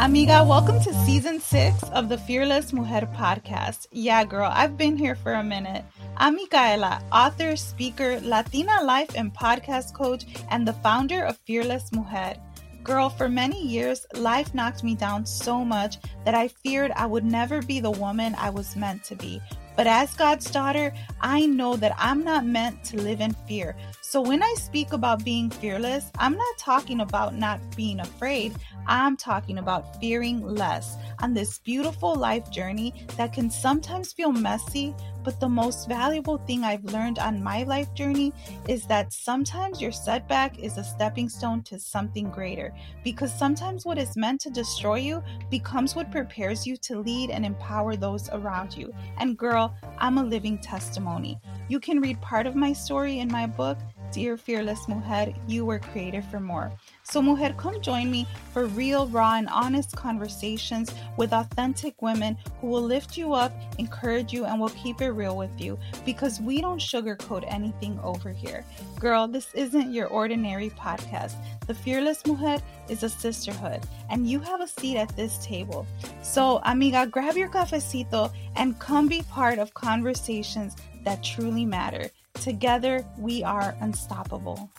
Amiga, 0.00 0.44
welcome 0.44 0.78
to 0.82 0.94
season 1.04 1.40
six 1.40 1.82
of 1.90 2.08
the 2.08 2.16
Fearless 2.16 2.72
Mujer 2.72 3.08
podcast. 3.16 3.88
Yeah, 3.90 4.22
girl, 4.22 4.48
I've 4.54 4.76
been 4.76 4.96
here 4.96 5.16
for 5.16 5.32
a 5.32 5.42
minute. 5.42 5.84
I'm 6.16 6.36
Micaela, 6.36 7.02
author, 7.10 7.56
speaker, 7.56 8.20
Latina 8.20 8.84
life 8.84 9.10
and 9.16 9.34
podcast 9.34 9.94
coach, 9.94 10.24
and 10.50 10.66
the 10.66 10.72
founder 10.74 11.24
of 11.24 11.36
Fearless 11.38 11.90
Mujer. 11.90 12.36
Girl, 12.84 13.08
for 13.08 13.28
many 13.28 13.60
years, 13.60 14.06
life 14.14 14.54
knocked 14.54 14.84
me 14.84 14.94
down 14.94 15.26
so 15.26 15.64
much 15.64 15.98
that 16.24 16.32
I 16.32 16.46
feared 16.46 16.92
I 16.92 17.06
would 17.06 17.24
never 17.24 17.60
be 17.60 17.80
the 17.80 17.90
woman 17.90 18.36
I 18.38 18.50
was 18.50 18.76
meant 18.76 19.02
to 19.04 19.16
be. 19.16 19.42
But 19.76 19.88
as 19.88 20.14
God's 20.14 20.48
daughter, 20.48 20.94
I 21.20 21.46
know 21.46 21.74
that 21.74 21.94
I'm 21.98 22.22
not 22.22 22.46
meant 22.46 22.84
to 22.84 23.02
live 23.02 23.20
in 23.20 23.32
fear. 23.48 23.76
So 24.10 24.22
when 24.22 24.42
I 24.42 24.54
speak 24.56 24.94
about 24.94 25.22
being 25.22 25.50
fearless, 25.50 26.10
I'm 26.18 26.34
not 26.34 26.56
talking 26.56 27.02
about 27.02 27.34
not 27.34 27.60
being 27.76 28.00
afraid. 28.00 28.54
I'm 28.86 29.18
talking 29.18 29.58
about 29.58 30.00
fearing 30.00 30.40
less 30.40 30.96
on 31.20 31.34
this 31.34 31.58
beautiful 31.58 32.14
life 32.14 32.50
journey 32.50 33.06
that 33.18 33.34
can 33.34 33.50
sometimes 33.50 34.14
feel 34.14 34.32
messy, 34.32 34.94
but 35.22 35.38
the 35.40 35.48
most 35.50 35.88
valuable 35.88 36.38
thing 36.38 36.64
I've 36.64 36.84
learned 36.84 37.18
on 37.18 37.42
my 37.42 37.64
life 37.64 37.92
journey 37.92 38.32
is 38.66 38.86
that 38.86 39.12
sometimes 39.12 39.78
your 39.78 39.92
setback 39.92 40.58
is 40.58 40.78
a 40.78 40.84
stepping 40.84 41.28
stone 41.28 41.62
to 41.64 41.78
something 41.78 42.30
greater. 42.30 42.72
Because 43.04 43.30
sometimes 43.30 43.84
what 43.84 43.98
is 43.98 44.16
meant 44.16 44.40
to 44.40 44.48
destroy 44.48 45.00
you 45.00 45.22
becomes 45.50 45.94
what 45.94 46.10
prepares 46.10 46.66
you 46.66 46.78
to 46.78 47.00
lead 47.00 47.28
and 47.28 47.44
empower 47.44 47.94
those 47.94 48.30
around 48.30 48.74
you. 48.74 48.90
And 49.18 49.36
girl, 49.36 49.74
I'm 49.98 50.16
a 50.16 50.24
living 50.24 50.56
testimony. 50.56 51.38
You 51.68 51.78
can 51.78 52.00
read 52.00 52.22
part 52.22 52.46
of 52.46 52.56
my 52.56 52.72
story 52.72 53.18
in 53.18 53.28
my 53.28 53.44
book, 53.44 53.76
Dear 54.10 54.36
Fearless 54.36 54.88
Mujer, 54.88 55.34
You 55.46 55.64
Were 55.64 55.78
Created 55.78 56.24
for 56.24 56.40
More. 56.40 56.72
So, 57.02 57.22
Mujer, 57.22 57.54
come 57.56 57.80
join 57.80 58.10
me 58.10 58.26
for 58.52 58.66
real, 58.66 59.06
raw, 59.08 59.34
and 59.34 59.48
honest 59.48 59.96
conversations 59.96 60.92
with 61.16 61.32
authentic 61.32 62.00
women 62.02 62.36
who 62.60 62.68
will 62.68 62.82
lift 62.82 63.16
you 63.16 63.34
up, 63.34 63.52
encourage 63.78 64.32
you, 64.32 64.44
and 64.44 64.60
will 64.60 64.70
keep 64.70 65.00
it 65.00 65.10
real 65.10 65.36
with 65.36 65.60
you 65.60 65.78
because 66.04 66.40
we 66.40 66.60
don't 66.60 66.80
sugarcoat 66.80 67.44
anything 67.52 67.98
over 68.02 68.30
here. 68.30 68.64
Girl, 68.98 69.26
this 69.28 69.48
isn't 69.54 69.92
your 69.92 70.08
ordinary 70.08 70.70
podcast. 70.70 71.34
The 71.66 71.74
Fearless 71.74 72.26
Mujer 72.26 72.62
is 72.88 73.02
a 73.02 73.08
sisterhood, 73.08 73.80
and 74.10 74.28
you 74.28 74.40
have 74.40 74.60
a 74.60 74.68
seat 74.68 74.96
at 74.96 75.14
this 75.16 75.38
table. 75.44 75.86
So, 76.22 76.60
amiga, 76.64 77.06
grab 77.06 77.36
your 77.36 77.48
cafecito 77.48 78.32
and 78.56 78.78
come 78.78 79.06
be 79.06 79.22
part 79.22 79.58
of 79.58 79.74
conversations 79.74 80.76
that 81.04 81.22
truly 81.22 81.64
matter. 81.64 82.10
Together, 82.40 83.04
we 83.18 83.42
are 83.42 83.76
unstoppable. 83.80 84.70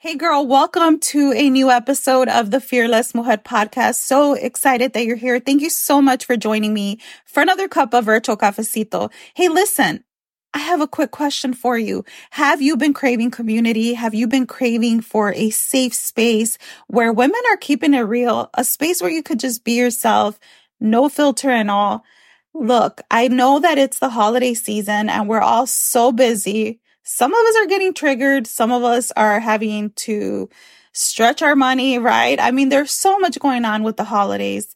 Hey 0.00 0.14
girl, 0.16 0.46
welcome 0.46 1.00
to 1.00 1.32
a 1.32 1.50
new 1.50 1.70
episode 1.70 2.28
of 2.28 2.50
the 2.50 2.60
Fearless 2.60 3.14
Mujer 3.14 3.36
podcast. 3.36 3.96
So 3.96 4.32
excited 4.34 4.94
that 4.94 5.04
you're 5.04 5.16
here. 5.16 5.38
Thank 5.38 5.60
you 5.60 5.70
so 5.70 6.00
much 6.00 6.24
for 6.24 6.36
joining 6.36 6.72
me 6.72 6.98
for 7.26 7.42
another 7.42 7.68
cup 7.68 7.92
of 7.92 8.04
virtual 8.04 8.36
cafecito. 8.36 9.12
Hey, 9.34 9.48
listen, 9.48 10.04
I 10.54 10.60
have 10.60 10.80
a 10.80 10.88
quick 10.88 11.10
question 11.10 11.52
for 11.52 11.76
you. 11.76 12.04
Have 12.30 12.62
you 12.62 12.76
been 12.76 12.94
craving 12.94 13.32
community? 13.32 13.92
Have 13.94 14.14
you 14.14 14.26
been 14.26 14.46
craving 14.46 15.02
for 15.02 15.34
a 15.34 15.50
safe 15.50 15.92
space 15.92 16.56
where 16.86 17.12
women 17.12 17.40
are 17.50 17.58
keeping 17.58 17.92
it 17.92 18.00
real, 18.00 18.48
a 18.54 18.64
space 18.64 19.02
where 19.02 19.10
you 19.10 19.22
could 19.22 19.40
just 19.40 19.62
be 19.62 19.72
yourself, 19.72 20.38
no 20.80 21.08
filter 21.08 21.50
and 21.50 21.70
all? 21.70 22.02
Look, 22.54 23.02
I 23.10 23.28
know 23.28 23.60
that 23.60 23.78
it's 23.78 23.98
the 23.98 24.08
holiday 24.10 24.54
season 24.54 25.08
and 25.08 25.28
we're 25.28 25.40
all 25.40 25.66
so 25.66 26.12
busy 26.12 26.80
some 27.10 27.32
of 27.32 27.38
us 27.38 27.56
are 27.56 27.66
getting 27.66 27.94
triggered. 27.94 28.46
Some 28.46 28.70
of 28.70 28.84
us 28.84 29.10
are 29.12 29.40
having 29.40 29.92
to 29.92 30.50
stretch 30.92 31.40
our 31.40 31.56
money, 31.56 31.98
right? 31.98 32.38
I 32.38 32.50
mean, 32.50 32.68
there's 32.68 32.90
so 32.90 33.18
much 33.18 33.40
going 33.40 33.64
on 33.64 33.82
with 33.82 33.96
the 33.96 34.04
holidays. 34.04 34.74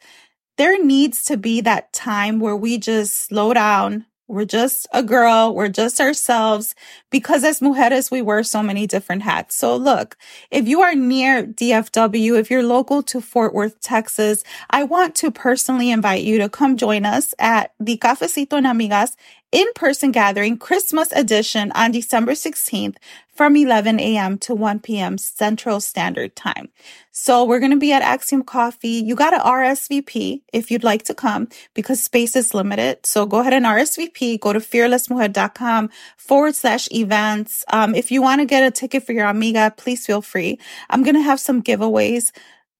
There 0.56 0.82
needs 0.82 1.24
to 1.24 1.36
be 1.36 1.60
that 1.60 1.92
time 1.92 2.40
where 2.40 2.56
we 2.56 2.78
just 2.78 3.26
slow 3.26 3.52
down, 3.52 4.06
we're 4.32 4.46
just 4.46 4.88
a 4.92 5.02
girl. 5.02 5.54
We're 5.54 5.68
just 5.68 6.00
ourselves 6.00 6.74
because 7.10 7.44
as 7.44 7.60
mujeres, 7.60 8.10
we 8.10 8.22
wear 8.22 8.42
so 8.42 8.62
many 8.62 8.86
different 8.86 9.22
hats. 9.22 9.54
So 9.56 9.76
look, 9.76 10.16
if 10.50 10.66
you 10.66 10.80
are 10.80 10.94
near 10.94 11.46
DFW, 11.46 12.38
if 12.38 12.50
you're 12.50 12.62
local 12.62 13.02
to 13.02 13.20
Fort 13.20 13.52
Worth, 13.52 13.78
Texas, 13.80 14.42
I 14.70 14.84
want 14.84 15.14
to 15.16 15.30
personally 15.30 15.90
invite 15.90 16.24
you 16.24 16.38
to 16.38 16.48
come 16.48 16.78
join 16.78 17.04
us 17.04 17.34
at 17.38 17.74
the 17.78 17.98
Cafecito 17.98 18.54
en 18.54 18.64
Amigas 18.64 19.16
in-person 19.52 20.10
gathering 20.10 20.56
Christmas 20.56 21.12
edition 21.12 21.70
on 21.74 21.92
December 21.92 22.32
16th 22.32 22.96
from 23.34 23.54
11 23.56 24.00
a.m. 24.00 24.38
to 24.38 24.54
1 24.54 24.80
p.m. 24.80 25.18
Central 25.18 25.80
Standard 25.80 26.34
Time. 26.34 26.70
So 27.12 27.44
we're 27.44 27.60
going 27.60 27.72
to 27.72 27.78
be 27.78 27.92
at 27.92 28.02
Axiom 28.02 28.42
Coffee. 28.42 28.88
You 28.88 29.14
got 29.14 29.30
to 29.30 29.38
RSVP 29.38 30.42
if 30.52 30.70
you'd 30.70 30.84
like 30.84 31.02
to 31.04 31.14
come 31.14 31.48
because 31.74 32.02
space 32.02 32.34
is 32.34 32.54
limited. 32.54 33.04
So 33.04 33.26
go 33.26 33.40
ahead 33.40 33.52
and 33.52 33.66
RSVP. 33.66 34.40
Go 34.40 34.52
to 34.52 34.58
fearlessmujer.com 34.58 35.90
forward 36.16 36.54
slash 36.54 36.88
events. 36.90 37.64
Um, 37.68 37.94
if 37.94 38.10
you 38.10 38.22
want 38.22 38.40
to 38.40 38.46
get 38.46 38.64
a 38.64 38.70
ticket 38.70 39.04
for 39.04 39.12
your 39.12 39.26
amiga, 39.26 39.72
please 39.76 40.06
feel 40.06 40.22
free. 40.22 40.58
I'm 40.90 41.02
going 41.02 41.14
to 41.16 41.20
have 41.20 41.40
some 41.40 41.62
giveaways. 41.62 42.32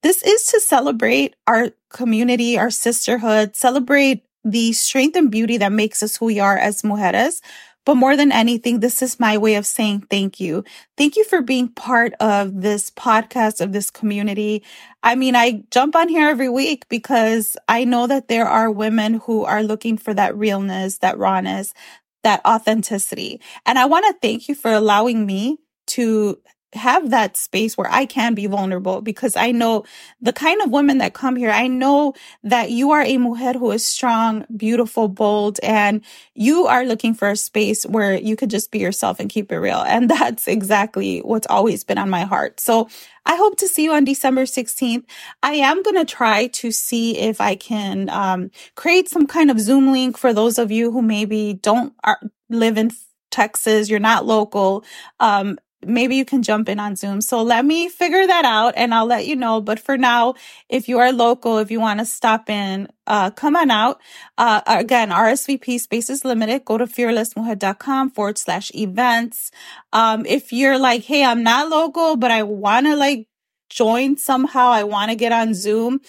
This 0.02 0.22
is 0.22 0.44
to 0.46 0.60
celebrate 0.60 1.36
our 1.46 1.70
community, 1.90 2.58
our 2.58 2.70
sisterhood, 2.70 3.54
celebrate 3.54 4.24
the 4.44 4.72
strength 4.72 5.16
and 5.16 5.30
beauty 5.30 5.56
that 5.58 5.72
makes 5.72 6.02
us 6.02 6.16
who 6.16 6.26
we 6.26 6.40
are 6.40 6.56
as 6.56 6.82
mujeres. 6.82 7.40
But 7.84 7.96
more 7.96 8.16
than 8.16 8.30
anything, 8.30 8.78
this 8.78 9.02
is 9.02 9.18
my 9.18 9.36
way 9.38 9.56
of 9.56 9.66
saying 9.66 10.06
thank 10.08 10.38
you. 10.38 10.64
Thank 10.96 11.16
you 11.16 11.24
for 11.24 11.42
being 11.42 11.68
part 11.68 12.12
of 12.20 12.60
this 12.60 12.90
podcast, 12.90 13.60
of 13.60 13.72
this 13.72 13.90
community. 13.90 14.62
I 15.02 15.16
mean, 15.16 15.34
I 15.34 15.64
jump 15.72 15.96
on 15.96 16.08
here 16.08 16.28
every 16.28 16.48
week 16.48 16.88
because 16.88 17.56
I 17.68 17.84
know 17.84 18.06
that 18.06 18.28
there 18.28 18.46
are 18.46 18.70
women 18.70 19.14
who 19.14 19.44
are 19.44 19.64
looking 19.64 19.98
for 19.98 20.14
that 20.14 20.36
realness, 20.36 20.98
that 20.98 21.18
rawness, 21.18 21.74
that 22.22 22.40
authenticity. 22.46 23.40
And 23.66 23.78
I 23.78 23.86
want 23.86 24.06
to 24.06 24.18
thank 24.22 24.48
you 24.48 24.54
for 24.54 24.72
allowing 24.72 25.26
me 25.26 25.58
to 25.88 26.38
have 26.74 27.10
that 27.10 27.36
space 27.36 27.76
where 27.76 27.90
I 27.90 28.06
can 28.06 28.34
be 28.34 28.46
vulnerable 28.46 29.02
because 29.02 29.36
I 29.36 29.52
know 29.52 29.84
the 30.20 30.32
kind 30.32 30.60
of 30.62 30.70
women 30.70 30.98
that 30.98 31.12
come 31.14 31.36
here. 31.36 31.50
I 31.50 31.66
know 31.66 32.14
that 32.42 32.70
you 32.70 32.92
are 32.92 33.02
a 33.02 33.18
mujer 33.18 33.58
who 33.58 33.70
is 33.72 33.84
strong, 33.84 34.46
beautiful, 34.56 35.08
bold, 35.08 35.58
and 35.62 36.02
you 36.34 36.66
are 36.66 36.84
looking 36.84 37.14
for 37.14 37.30
a 37.30 37.36
space 37.36 37.84
where 37.84 38.14
you 38.14 38.36
could 38.36 38.50
just 38.50 38.70
be 38.70 38.78
yourself 38.78 39.20
and 39.20 39.30
keep 39.30 39.52
it 39.52 39.58
real. 39.58 39.84
And 39.92 40.08
that's 40.08 40.48
exactly 40.48 41.20
what's 41.20 41.46
always 41.48 41.84
been 41.84 41.98
on 41.98 42.08
my 42.08 42.22
heart. 42.22 42.60
So 42.60 42.88
I 43.26 43.36
hope 43.36 43.58
to 43.58 43.68
see 43.68 43.84
you 43.84 43.92
on 43.92 44.04
December 44.04 44.44
16th. 44.44 45.04
I 45.42 45.52
am 45.54 45.82
going 45.82 45.96
to 45.96 46.04
try 46.04 46.46
to 46.46 46.72
see 46.72 47.18
if 47.18 47.40
I 47.40 47.54
can 47.56 48.08
um, 48.08 48.50
create 48.74 49.08
some 49.08 49.26
kind 49.26 49.50
of 49.50 49.60
Zoom 49.60 49.92
link 49.92 50.16
for 50.16 50.32
those 50.32 50.58
of 50.58 50.70
you 50.70 50.90
who 50.90 51.02
maybe 51.02 51.52
don't 51.52 51.92
are, 52.02 52.18
live 52.48 52.78
in 52.78 52.90
Texas, 53.30 53.88
you're 53.90 53.98
not 53.98 54.24
local. 54.24 54.84
Um, 55.20 55.58
maybe 55.84 56.16
you 56.16 56.24
can 56.24 56.42
jump 56.42 56.68
in 56.68 56.78
on 56.78 56.96
Zoom. 56.96 57.20
So 57.20 57.42
let 57.42 57.64
me 57.64 57.88
figure 57.88 58.26
that 58.26 58.44
out 58.44 58.74
and 58.76 58.94
I'll 58.94 59.06
let 59.06 59.26
you 59.26 59.36
know. 59.36 59.60
But 59.60 59.78
for 59.80 59.96
now, 59.98 60.34
if 60.68 60.88
you 60.88 60.98
are 60.98 61.12
local, 61.12 61.58
if 61.58 61.70
you 61.70 61.80
want 61.80 62.00
to 62.00 62.06
stop 62.06 62.48
in, 62.48 62.88
uh, 63.06 63.30
come 63.30 63.56
on 63.56 63.70
out. 63.70 64.00
Uh, 64.38 64.60
again, 64.66 65.10
RSVP 65.10 65.80
space 65.80 66.10
is 66.10 66.24
limited. 66.24 66.64
Go 66.64 66.78
to 66.78 66.86
fearlessmujer.com 66.86 68.10
forward 68.10 68.38
slash 68.38 68.70
events. 68.74 69.50
Um, 69.92 70.24
if 70.26 70.52
you're 70.52 70.78
like, 70.78 71.02
Hey, 71.02 71.24
I'm 71.24 71.42
not 71.42 71.68
local, 71.68 72.16
but 72.16 72.30
I 72.30 72.42
want 72.42 72.86
to 72.86 72.96
like 72.96 73.28
join 73.70 74.16
somehow. 74.16 74.68
I 74.68 74.84
want 74.84 75.10
to 75.10 75.16
get 75.16 75.32
on 75.32 75.54
Zoom. 75.54 76.00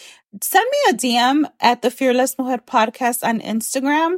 Send 0.42 0.66
me 0.72 0.78
a 0.90 0.94
DM 0.94 1.46
at 1.60 1.82
the 1.82 1.92
Fearless 1.92 2.38
Mujer 2.38 2.58
podcast 2.58 3.24
on 3.28 3.40
Instagram. 3.40 4.18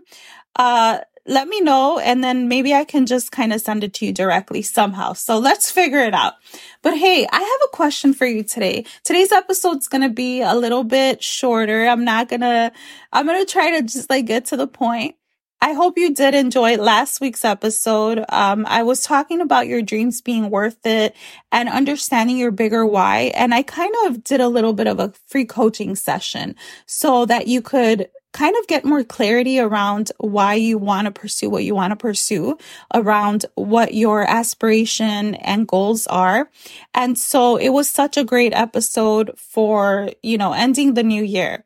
Uh, 0.55 0.99
let 1.27 1.47
me 1.47 1.59
know 1.61 1.97
and 1.97 2.23
then 2.23 2.47
maybe 2.47 2.73
I 2.73 2.83
can 2.83 3.05
just 3.05 3.31
kind 3.31 3.51
of 3.51 3.61
send 3.61 3.83
it 3.83 3.93
to 3.95 4.05
you 4.05 4.13
directly 4.13 4.61
somehow. 4.61 5.13
So 5.13 5.39
let's 5.39 5.71
figure 5.71 5.99
it 5.99 6.13
out. 6.13 6.33
But 6.81 6.97
hey, 6.97 7.27
I 7.31 7.39
have 7.39 7.69
a 7.69 7.75
question 7.75 8.13
for 8.13 8.25
you 8.25 8.43
today. 8.43 8.85
Today's 9.03 9.31
episode's 9.31 9.87
going 9.87 10.03
to 10.03 10.09
be 10.09 10.41
a 10.41 10.53
little 10.53 10.83
bit 10.83 11.23
shorter. 11.23 11.87
I'm 11.87 12.05
not 12.05 12.29
going 12.29 12.41
to, 12.41 12.71
I'm 13.11 13.25
going 13.25 13.43
to 13.43 13.51
try 13.51 13.71
to 13.71 13.81
just 13.81 14.09
like 14.09 14.27
get 14.27 14.45
to 14.45 14.57
the 14.57 14.67
point. 14.67 15.15
I 15.61 15.73
hope 15.73 15.97
you 15.97 16.13
did 16.13 16.35
enjoy 16.35 16.75
last 16.77 17.21
week's 17.21 17.43
episode. 17.43 18.23
Um, 18.29 18.67
I 18.67 18.83
was 18.83 19.01
talking 19.01 19.41
about 19.41 19.65
your 19.65 19.81
dreams 19.81 20.21
being 20.21 20.51
worth 20.51 20.85
it 20.85 21.15
and 21.51 21.69
understanding 21.69 22.37
your 22.37 22.51
bigger 22.51 22.85
why. 22.85 23.31
And 23.33 23.51
I 23.51 23.63
kind 23.63 23.95
of 24.05 24.23
did 24.23 24.41
a 24.41 24.47
little 24.47 24.73
bit 24.73 24.85
of 24.85 24.99
a 24.99 25.13
free 25.27 25.45
coaching 25.45 25.95
session 25.95 26.55
so 26.85 27.25
that 27.25 27.47
you 27.47 27.63
could 27.63 28.09
kind 28.35 28.57
of 28.57 28.67
get 28.67 28.83
more 28.83 29.01
clarity 29.01 29.59
around 29.59 30.11
why 30.17 30.55
you 30.55 30.77
want 30.77 31.05
to 31.05 31.11
pursue 31.11 31.49
what 31.49 31.63
you 31.63 31.73
want 31.73 31.91
to 31.91 31.95
pursue, 31.95 32.57
around 32.93 33.45
what 33.55 33.93
your 33.93 34.29
aspiration 34.29 35.35
and 35.35 35.69
goals 35.69 36.05
are. 36.07 36.49
And 36.93 37.17
so 37.17 37.55
it 37.55 37.69
was 37.69 37.87
such 37.87 38.17
a 38.17 38.25
great 38.25 38.51
episode 38.53 39.31
for, 39.37 40.09
you 40.21 40.37
know, 40.37 40.51
ending 40.51 40.95
the 40.95 41.03
new 41.03 41.23
year. 41.23 41.63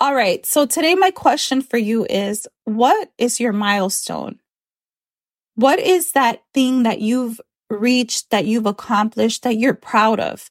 All 0.00 0.12
right. 0.12 0.44
So 0.44 0.66
today 0.66 0.96
my 0.96 1.12
question 1.12 1.62
for 1.62 1.78
you 1.78 2.04
is 2.10 2.48
what 2.64 3.12
is 3.16 3.38
your 3.38 3.52
milestone? 3.52 4.40
What 5.54 5.78
is 5.78 6.12
that 6.12 6.42
thing 6.52 6.82
that 6.82 7.00
you've 7.00 7.40
reached, 7.68 8.30
that 8.30 8.46
you've 8.46 8.66
accomplished, 8.66 9.44
that 9.44 9.58
you're 9.58 9.74
proud 9.74 10.18
of? 10.18 10.50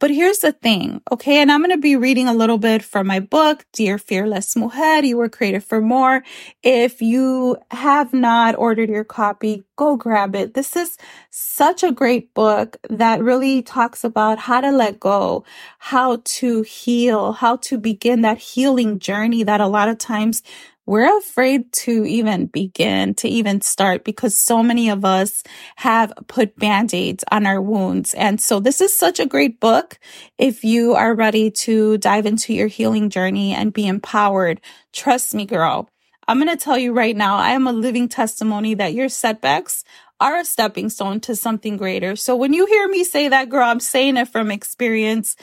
But 0.00 0.10
here's 0.10 0.38
the 0.38 0.52
thing, 0.52 1.02
okay? 1.12 1.42
And 1.42 1.52
I'm 1.52 1.60
going 1.60 1.72
to 1.72 1.76
be 1.76 1.94
reading 1.94 2.26
a 2.26 2.32
little 2.32 2.56
bit 2.56 2.82
from 2.82 3.06
my 3.06 3.20
book, 3.20 3.66
Dear 3.74 3.98
Fearless 3.98 4.56
Mujer, 4.56 5.04
You 5.04 5.18
Were 5.18 5.28
Created 5.28 5.62
for 5.62 5.82
More. 5.82 6.24
If 6.62 7.02
you 7.02 7.58
have 7.70 8.14
not 8.14 8.56
ordered 8.56 8.88
your 8.88 9.04
copy, 9.04 9.62
go 9.76 9.98
grab 9.98 10.34
it. 10.34 10.54
This 10.54 10.74
is 10.74 10.96
such 11.28 11.82
a 11.82 11.92
great 11.92 12.32
book 12.32 12.78
that 12.88 13.22
really 13.22 13.60
talks 13.60 14.02
about 14.02 14.38
how 14.38 14.62
to 14.62 14.72
let 14.72 15.00
go, 15.00 15.44
how 15.78 16.22
to 16.24 16.62
heal, 16.62 17.32
how 17.32 17.56
to 17.56 17.76
begin 17.76 18.22
that 18.22 18.38
healing 18.38 19.00
journey 19.00 19.42
that 19.42 19.60
a 19.60 19.66
lot 19.66 19.90
of 19.90 19.98
times 19.98 20.42
we're 20.90 21.18
afraid 21.18 21.72
to 21.72 22.04
even 22.04 22.46
begin, 22.46 23.14
to 23.14 23.28
even 23.28 23.60
start 23.60 24.02
because 24.02 24.36
so 24.36 24.60
many 24.60 24.90
of 24.90 25.04
us 25.04 25.44
have 25.76 26.12
put 26.26 26.58
band-aids 26.58 27.22
on 27.30 27.46
our 27.46 27.62
wounds. 27.62 28.12
And 28.12 28.40
so 28.40 28.58
this 28.58 28.80
is 28.80 28.92
such 28.92 29.20
a 29.20 29.26
great 29.26 29.60
book. 29.60 30.00
If 30.36 30.64
you 30.64 30.94
are 30.94 31.14
ready 31.14 31.52
to 31.52 31.96
dive 31.98 32.26
into 32.26 32.52
your 32.52 32.66
healing 32.66 33.08
journey 33.08 33.54
and 33.54 33.72
be 33.72 33.86
empowered, 33.86 34.60
trust 34.92 35.32
me, 35.32 35.46
girl. 35.46 35.88
I'm 36.26 36.42
going 36.42 36.48
to 36.48 36.62
tell 36.62 36.76
you 36.76 36.92
right 36.92 37.16
now, 37.16 37.36
I 37.36 37.50
am 37.50 37.68
a 37.68 37.72
living 37.72 38.08
testimony 38.08 38.74
that 38.74 38.92
your 38.92 39.08
setbacks 39.08 39.84
are 40.18 40.38
a 40.38 40.44
stepping 40.44 40.88
stone 40.88 41.20
to 41.20 41.36
something 41.36 41.76
greater. 41.76 42.16
So 42.16 42.34
when 42.34 42.52
you 42.52 42.66
hear 42.66 42.88
me 42.88 43.04
say 43.04 43.28
that, 43.28 43.48
girl, 43.48 43.62
I'm 43.62 43.78
saying 43.78 44.16
it 44.16 44.26
from 44.26 44.50
experience 44.50 45.36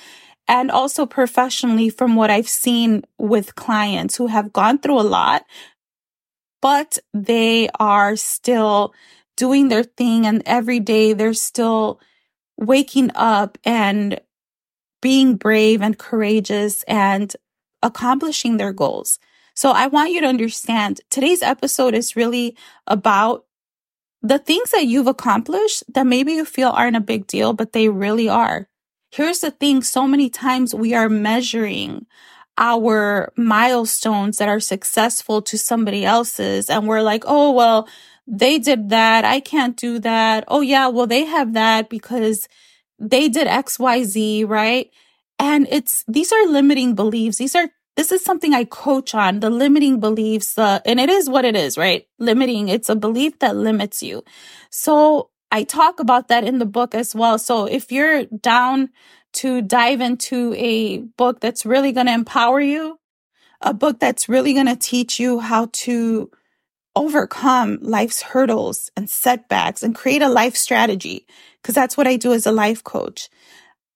and 0.47 0.71
also 0.71 1.05
professionally 1.05 1.89
from 1.89 2.15
what 2.15 2.29
I've 2.29 2.47
seen 2.47 3.03
with 3.17 3.55
clients 3.55 4.15
who 4.15 4.27
have 4.27 4.53
gone 4.53 4.79
through 4.79 4.99
a 4.99 5.01
lot, 5.01 5.43
but 6.61 6.97
they 7.13 7.69
are 7.79 8.15
still 8.15 8.93
doing 9.35 9.69
their 9.69 9.83
thing 9.83 10.25
and 10.25 10.41
every 10.45 10.79
day 10.79 11.13
they're 11.13 11.33
still 11.33 11.99
waking 12.57 13.11
up 13.15 13.57
and 13.63 14.19
being 15.01 15.35
brave 15.35 15.81
and 15.81 15.97
courageous 15.97 16.83
and 16.83 17.35
accomplishing 17.83 18.57
their 18.57 18.73
goals. 18.73 19.19
So 19.55 19.71
I 19.71 19.87
want 19.87 20.11
you 20.11 20.21
to 20.21 20.27
understand 20.27 21.01
today's 21.09 21.41
episode 21.41 21.93
is 21.93 22.15
really 22.15 22.55
about 22.87 23.45
the 24.21 24.39
things 24.39 24.71
that 24.71 24.85
you've 24.87 25.07
accomplished 25.07 25.83
that 25.93 26.07
maybe 26.07 26.33
you 26.33 26.45
feel 26.45 26.69
aren't 26.69 26.97
a 26.97 27.01
big 27.01 27.27
deal, 27.27 27.53
but 27.53 27.73
they 27.73 27.89
really 27.89 28.29
are. 28.29 28.67
Here's 29.11 29.39
the 29.39 29.51
thing 29.51 29.81
so 29.81 30.07
many 30.07 30.29
times 30.29 30.75
we 30.75 30.93
are 30.93 31.09
measuring 31.09 32.05
our 32.57 33.31
milestones 33.37 34.37
that 34.37 34.49
are 34.49 34.59
successful 34.59 35.41
to 35.43 35.57
somebody 35.57 36.03
else's, 36.03 36.69
and 36.69 36.87
we're 36.87 37.01
like, 37.01 37.23
oh, 37.27 37.51
well, 37.51 37.87
they 38.25 38.59
did 38.59 38.89
that. 38.89 39.23
I 39.23 39.39
can't 39.39 39.77
do 39.77 39.99
that. 39.99 40.43
Oh, 40.47 40.61
yeah, 40.61 40.87
well, 40.87 41.07
they 41.07 41.25
have 41.25 41.53
that 41.53 41.89
because 41.89 42.47
they 42.99 43.29
did 43.29 43.47
XYZ, 43.47 44.47
right? 44.47 44.89
And 45.39 45.67
it's, 45.69 46.03
these 46.07 46.31
are 46.33 46.47
limiting 46.47 46.95
beliefs. 46.95 47.37
These 47.37 47.55
are, 47.55 47.69
this 47.95 48.11
is 48.11 48.23
something 48.23 48.53
I 48.53 48.63
coach 48.65 49.13
on 49.13 49.39
the 49.39 49.49
limiting 49.51 49.99
beliefs, 49.99 50.57
uh, 50.57 50.79
and 50.85 50.99
it 50.99 51.09
is 51.09 51.29
what 51.29 51.45
it 51.45 51.55
is, 51.55 51.77
right? 51.77 52.07
Limiting. 52.19 52.69
It's 52.69 52.89
a 52.89 52.95
belief 52.95 53.39
that 53.39 53.55
limits 53.55 54.01
you. 54.03 54.23
So 54.71 55.29
I 55.51 55.63
talk 55.63 55.99
about 55.99 56.27
that 56.27 56.43
in 56.43 56.59
the 56.59 56.65
book 56.65 56.93
as 56.93 57.15
well. 57.15 57.39
So 57.39 57.65
if 57.65 57.91
you're 57.91 58.25
down 58.25 58.89
to 59.33 59.61
dive 59.61 60.01
into 60.01 60.53
a 60.57 60.99
book 60.99 61.39
that's 61.39 61.65
really 61.65 61.91
going 61.91 62.07
to 62.07 62.13
empower 62.13 62.59
you, 62.59 62.99
a 63.61 63.73
book 63.73 63.99
that's 63.99 64.29
really 64.29 64.53
going 64.53 64.67
to 64.67 64.75
teach 64.75 65.19
you 65.19 65.39
how 65.39 65.69
to 65.71 66.29
overcome 66.95 67.77
life's 67.81 68.21
hurdles 68.21 68.91
and 68.97 69.09
setbacks 69.09 69.83
and 69.83 69.95
create 69.95 70.21
a 70.21 70.29
life 70.29 70.55
strategy, 70.55 71.27
because 71.61 71.75
that's 71.75 71.95
what 71.95 72.07
I 72.07 72.17
do 72.17 72.33
as 72.33 72.45
a 72.45 72.51
life 72.51 72.83
coach. 72.83 73.29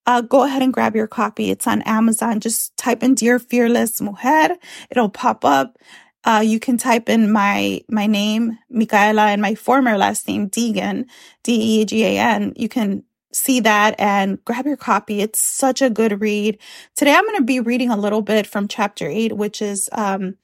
Uh, 0.05 0.21
go 0.21 0.43
ahead 0.43 0.61
and 0.63 0.73
grab 0.73 0.95
your 0.95 1.07
copy. 1.07 1.51
It's 1.51 1.67
on 1.67 1.81
Amazon. 1.83 2.39
Just 2.39 2.75
type 2.77 3.03
in 3.03 3.13
Dear 3.15 3.39
Fearless 3.39 4.01
Mujer. 4.01 4.55
It'll 4.89 5.09
pop 5.09 5.45
up. 5.45 5.77
Uh, 6.23 6.43
you 6.45 6.59
can 6.59 6.77
type 6.77 7.09
in 7.09 7.31
my 7.31 7.81
my 7.89 8.07
name, 8.07 8.57
Micaela, 8.69 9.27
and 9.27 9.41
my 9.41 9.55
former 9.55 9.97
last 9.97 10.27
name, 10.27 10.49
Degan, 10.49 11.05
D 11.43 11.81
E 11.81 11.85
G 11.85 12.03
A 12.05 12.19
N. 12.19 12.53
You 12.55 12.69
can 12.69 13.03
see 13.33 13.61
that 13.61 13.95
and 13.97 14.43
grab 14.45 14.65
your 14.65 14.77
copy. 14.77 15.21
It's 15.21 15.39
such 15.39 15.81
a 15.81 15.89
good 15.89 16.21
read. 16.21 16.59
Today, 16.95 17.13
I'm 17.15 17.25
going 17.25 17.37
to 17.37 17.43
be 17.43 17.59
reading 17.59 17.89
a 17.89 17.97
little 17.97 18.21
bit 18.21 18.45
from 18.45 18.67
chapter 18.67 19.07
eight, 19.07 19.35
which 19.35 19.61
is 19.61 19.89
um, 19.93 20.35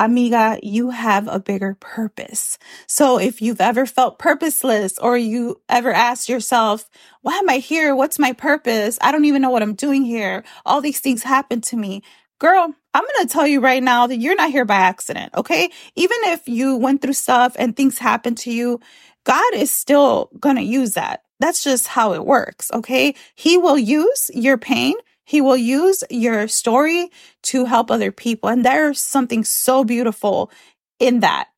Amiga, 0.00 0.58
you 0.62 0.88
have 0.90 1.28
a 1.28 1.38
bigger 1.38 1.76
purpose. 1.78 2.58
So 2.86 3.18
if 3.18 3.42
you've 3.42 3.60
ever 3.60 3.84
felt 3.84 4.18
purposeless 4.18 4.98
or 4.98 5.18
you 5.18 5.60
ever 5.68 5.92
asked 5.92 6.26
yourself, 6.26 6.88
why 7.20 7.36
am 7.36 7.50
I 7.50 7.58
here? 7.58 7.94
What's 7.94 8.18
my 8.18 8.32
purpose? 8.32 8.98
I 9.02 9.12
don't 9.12 9.26
even 9.26 9.42
know 9.42 9.50
what 9.50 9.62
I'm 9.62 9.74
doing 9.74 10.02
here. 10.02 10.42
All 10.64 10.80
these 10.80 11.00
things 11.00 11.22
happen 11.22 11.60
to 11.62 11.76
me. 11.76 12.02
Girl, 12.38 12.74
I'm 12.92 13.04
going 13.04 13.26
to 13.26 13.32
tell 13.32 13.46
you 13.46 13.60
right 13.60 13.82
now 13.82 14.06
that 14.06 14.16
you're 14.16 14.34
not 14.34 14.50
here 14.50 14.64
by 14.64 14.76
accident. 14.76 15.32
Okay. 15.36 15.70
Even 15.94 16.16
if 16.24 16.48
you 16.48 16.76
went 16.76 17.02
through 17.02 17.12
stuff 17.12 17.54
and 17.58 17.76
things 17.76 17.98
happened 17.98 18.38
to 18.38 18.52
you, 18.52 18.80
God 19.24 19.54
is 19.54 19.70
still 19.70 20.30
going 20.40 20.56
to 20.56 20.62
use 20.62 20.94
that. 20.94 21.22
That's 21.38 21.62
just 21.62 21.86
how 21.86 22.14
it 22.14 22.26
works. 22.26 22.70
Okay. 22.72 23.14
He 23.34 23.56
will 23.56 23.78
use 23.78 24.30
your 24.34 24.58
pain. 24.58 24.94
He 25.24 25.40
will 25.40 25.56
use 25.56 26.02
your 26.10 26.48
story 26.48 27.10
to 27.44 27.64
help 27.64 27.90
other 27.90 28.10
people. 28.10 28.48
And 28.48 28.64
there's 28.64 29.00
something 29.00 29.44
so 29.44 29.84
beautiful 29.84 30.50
in 30.98 31.20
that. 31.20 31.48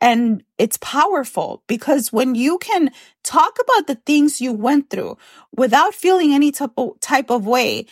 And 0.00 0.42
it's 0.58 0.78
powerful 0.78 1.62
because 1.68 2.12
when 2.12 2.34
you 2.34 2.58
can 2.58 2.90
talk 3.22 3.56
about 3.60 3.86
the 3.86 4.00
things 4.04 4.40
you 4.40 4.52
went 4.52 4.90
through 4.90 5.16
without 5.56 5.94
feeling 5.94 6.34
any 6.34 6.50
type 6.50 6.72
of, 6.76 6.98
type 6.98 7.30
of 7.30 7.46
way, 7.46 7.86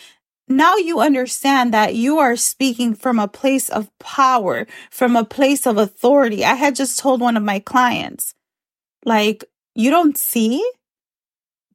now 0.50 0.76
you 0.76 1.00
understand 1.00 1.74
that 1.74 1.94
you 1.96 2.18
are 2.18 2.36
speaking 2.36 2.94
from 2.94 3.18
a 3.18 3.28
place 3.28 3.70
of 3.70 3.90
power, 4.00 4.66
from 4.90 5.16
a 5.16 5.24
place 5.24 5.66
of 5.66 5.78
authority. 5.78 6.44
I 6.44 6.54
had 6.54 6.76
just 6.76 6.98
told 6.98 7.20
one 7.20 7.36
of 7.38 7.44
my 7.44 7.60
clients, 7.60 8.34
like, 9.04 9.44
you 9.74 9.90
don't 9.90 10.18
see 10.18 10.64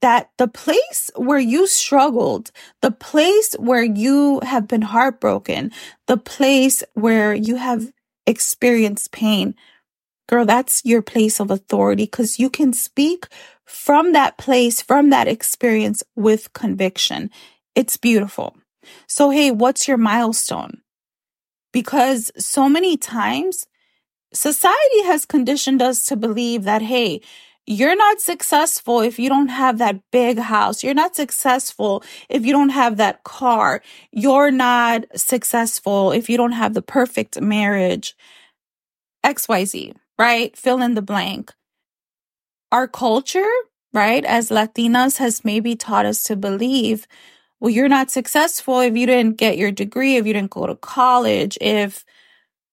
that 0.01 0.29
the 0.38 0.48
place 0.48 1.12
where 1.15 1.39
you 1.39 1.67
struggled, 1.67 2.51
the 2.82 2.91
place 2.91 3.55
where 3.60 3.84
you 3.84 4.41
have 4.44 4.67
been 4.67 4.84
heartbroken, 4.84 5.72
the 6.08 6.17
place 6.17 6.84
where 6.94 7.34
you 7.34 7.55
have 7.55 7.91
experienced 8.27 9.12
pain, 9.12 9.55
girl, 10.29 10.46
that's 10.46 10.84
your 10.86 11.01
place 11.01 11.39
of 11.39 11.51
authority 11.51 12.05
because 12.05 12.39
you 12.39 12.50
can 12.50 12.74
speak 12.74 13.27
from 13.65 14.13
that 14.13 14.38
place, 14.38 14.82
from 14.82 15.10
that 15.12 15.27
experience 15.27 16.03
with 16.15 16.53
conviction. 16.53 17.32
It's 17.75 17.98
beautiful. 17.98 18.55
So, 19.08 19.30
hey, 19.30 19.51
what's 19.51 19.88
your 19.88 19.98
milestone? 19.98 20.82
Because 21.72 22.32
so 22.38 22.70
many 22.70 22.98
times 22.98 23.65
society 24.34 25.04
has 25.04 25.25
conditioned 25.25 25.82
us 25.82 26.06
to 26.06 26.15
believe 26.15 26.63
that, 26.63 26.82
hey, 26.82 27.22
you're 27.68 27.96
not 27.96 28.22
successful 28.22 29.01
if 29.01 29.18
you 29.18 29.27
don't 29.27 29.48
have 29.48 29.80
that 29.80 30.00
big 30.12 30.38
house. 30.38 30.84
You're 30.84 30.94
not 30.94 31.15
successful 31.15 32.04
if 32.30 32.46
you 32.46 32.51
don't 32.51 32.70
have 32.70 32.98
that 32.98 33.24
car. 33.24 33.82
You're 34.12 34.51
not 34.51 35.06
successful 35.15 36.12
if 36.12 36.30
you 36.30 36.38
don't 36.38 36.51
have 36.51 36.75
the 36.75 36.84
perfect 36.84 37.42
marriage. 37.42 38.15
XYZ, 39.25 39.96
right? 40.20 40.56
Fill 40.56 40.82
in 40.82 40.94
the 40.94 41.01
blank. 41.01 41.51
Our 42.72 42.88
culture, 42.88 43.50
right, 43.94 44.24
as 44.24 44.50
Latinas 44.50 45.18
has 45.18 45.44
maybe 45.44 45.75
taught 45.75 46.06
us 46.06 46.24
to 46.25 46.36
believe 46.36 47.08
well, 47.65 47.74
you're 47.74 47.89
not 47.89 48.12
successful 48.12 48.79
if 48.81 48.95
you 48.95 49.07
didn't 49.07 49.38
get 49.38 49.57
your 49.57 49.72
degree, 49.72 50.17
if 50.17 50.27
you 50.27 50.34
didn't 50.34 50.51
go 50.51 50.67
to 50.67 50.75
college, 50.75 51.57
if 51.60 52.05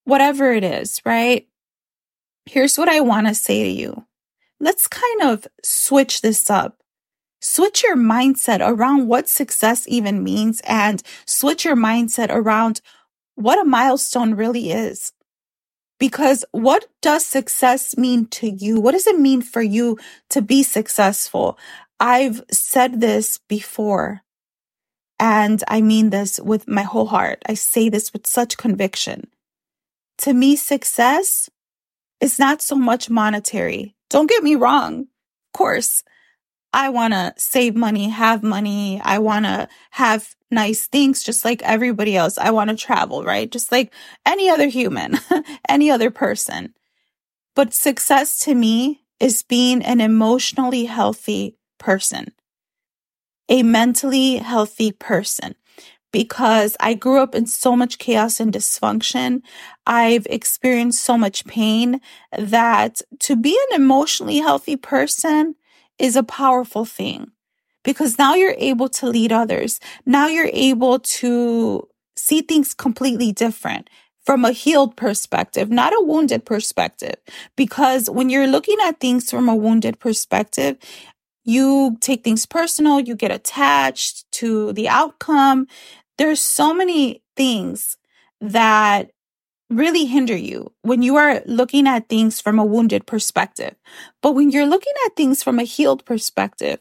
whatever 0.05 0.53
it 0.53 0.63
is, 0.63 1.01
right? 1.07 1.49
Here's 2.45 2.77
what 2.77 2.91
I 2.91 3.01
want 3.01 3.27
to 3.27 3.35
say 3.35 3.65
to 3.65 3.71
you. 3.71 4.05
Let's 4.61 4.87
kind 4.89 5.23
of 5.23 5.47
switch 5.65 6.21
this 6.21 6.51
up. 6.51 6.83
Switch 7.41 7.83
your 7.83 7.97
mindset 7.97 8.61
around 8.61 9.09
what 9.09 9.31
success 9.31 9.87
even 9.89 10.23
means 10.23 10.61
and 10.65 11.03
switch 11.25 11.65
your 11.65 11.75
mindset 11.75 12.29
around 12.29 12.83
what 13.35 13.59
a 13.59 13.65
milestone 13.65 14.35
really 14.35 14.73
is. 14.73 15.15
Because 15.99 16.45
what 16.51 16.85
does 17.01 17.25
success 17.25 17.97
mean 17.97 18.27
to 18.27 18.47
you? 18.47 18.79
What 18.79 18.93
does 18.93 19.07
it 19.07 19.19
mean 19.19 19.41
for 19.41 19.63
you 19.63 19.99
to 20.29 20.43
be 20.43 20.63
successful? 20.63 21.59
I've 21.99 22.45
said 22.51 23.01
this 23.01 23.39
before, 23.49 24.21
and 25.23 25.63
I 25.69 25.83
mean 25.83 26.11
this 26.11 26.41
with 26.41 26.67
my 26.67 26.83
whole 26.83 27.07
heart. 27.07 27.41
I 27.47 27.55
say 27.55 27.89
this 27.89 28.13
with 28.13 28.27
such 28.27 28.57
conviction. 28.57 29.29
To 30.19 30.35
me, 30.35 30.57
success 30.57 31.49
is 32.21 32.41
not 32.41 32.61
so 32.61 32.75
much 32.75 33.09
monetary. 33.09 33.95
Don't 34.11 34.29
get 34.29 34.43
me 34.43 34.57
wrong. 34.57 35.03
Of 35.03 35.53
course, 35.55 36.03
I 36.73 36.89
want 36.89 37.13
to 37.15 37.35
save 37.37 37.77
money, 37.77 38.09
have 38.09 38.43
money. 38.43 39.01
I 39.05 39.21
want 39.21 39.45
to 39.45 39.69
have 39.93 40.35
nice 40.51 40.89
things 40.89 41.23
just 41.23 41.45
like 41.45 41.63
everybody 41.63 42.17
else. 42.17 42.37
I 42.37 42.51
want 42.51 42.71
to 42.71 42.77
travel, 42.77 43.23
right? 43.23 43.49
Just 43.49 43.71
like 43.71 43.95
any 44.27 44.51
other 44.51 44.67
human, 44.67 45.21
any 45.69 45.89
other 45.89 46.11
person. 46.11 46.75
But 47.55 47.75
success 47.75 48.41
to 48.41 48.57
me 48.57 49.05
is 49.21 49.45
being 49.45 49.85
an 49.85 50.01
emotionally 50.01 50.87
healthy 50.87 51.59
person, 51.79 52.33
a 53.53 53.63
mentally 53.63 54.37
healthy 54.37 54.93
person. 54.93 55.55
Because 56.11 56.75
I 56.81 56.95
grew 56.95 57.21
up 57.21 57.35
in 57.35 57.47
so 57.47 57.77
much 57.77 57.99
chaos 57.99 58.41
and 58.41 58.53
dysfunction. 58.53 59.43
I've 59.87 60.27
experienced 60.27 61.03
so 61.03 61.17
much 61.17 61.47
pain 61.47 62.01
that 62.37 63.01
to 63.21 63.37
be 63.37 63.59
an 63.71 63.81
emotionally 63.81 64.39
healthy 64.39 64.77
person 64.77 65.55
is 65.99 66.17
a 66.17 66.23
powerful 66.23 66.85
thing 66.85 67.31
because 67.83 68.19
now 68.19 68.35
you're 68.35 68.55
able 68.59 68.89
to 68.91 69.07
lead 69.07 69.33
others. 69.33 69.81
Now 70.07 70.27
you're 70.29 70.51
able 70.53 70.99
to 70.99 71.89
see 72.17 72.43
things 72.43 72.75
completely 72.75 73.33
different 73.33 73.89
from 74.25 74.45
a 74.45 74.53
healed 74.53 74.97
perspective, 74.97 75.71
not 75.71 75.93
a 75.93 76.05
wounded 76.05 76.45
perspective. 76.45 77.17
Because 77.57 78.09
when 78.09 78.31
you're 78.31 78.47
looking 78.47 78.77
at 78.85 79.01
things 79.01 79.31
from 79.31 79.49
a 79.49 79.57
wounded 79.57 79.99
perspective, 79.99 80.77
you 81.45 81.97
take 82.01 82.25
things 82.25 82.47
personal, 82.47 83.01
you 83.01 83.17
get 83.17 83.31
attached 83.31 84.31
to 84.33 84.73
the 84.73 84.89
outcome. 84.89 85.67
There's 86.19 86.41
so 86.41 86.73
many 86.73 87.23
things 87.37 87.97
that 88.41 89.11
really 89.71 90.05
hinder 90.05 90.37
you 90.37 90.73
when 90.83 91.03
you 91.03 91.17
are 91.17 91.43
looking 91.47 91.87
at 91.87 92.09
things 92.09 92.41
from 92.41 92.59
a 92.59 92.65
wounded 92.65 93.07
perspective. 93.07 93.75
But 94.21 94.33
when 94.33 94.51
you're 94.51 94.67
looking 94.67 94.93
at 95.07 95.17
things 95.17 95.43
from 95.43 95.59
a 95.59 95.65
healed 95.65 96.05
perspective, 96.05 96.79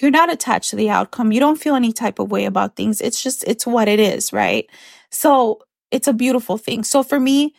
you're 0.00 0.10
not 0.10 0.32
attached 0.32 0.70
to 0.70 0.76
the 0.76 0.90
outcome. 0.90 1.32
You 1.32 1.40
don't 1.40 1.60
feel 1.60 1.74
any 1.74 1.92
type 1.92 2.18
of 2.18 2.30
way 2.30 2.44
about 2.44 2.76
things. 2.76 3.00
It's 3.00 3.22
just, 3.22 3.44
it's 3.44 3.66
what 3.66 3.88
it 3.88 3.98
is, 3.98 4.32
right? 4.32 4.68
So 5.10 5.60
it's 5.90 6.08
a 6.08 6.12
beautiful 6.12 6.58
thing. 6.58 6.84
So 6.84 7.02
for 7.02 7.18
me, 7.18 7.54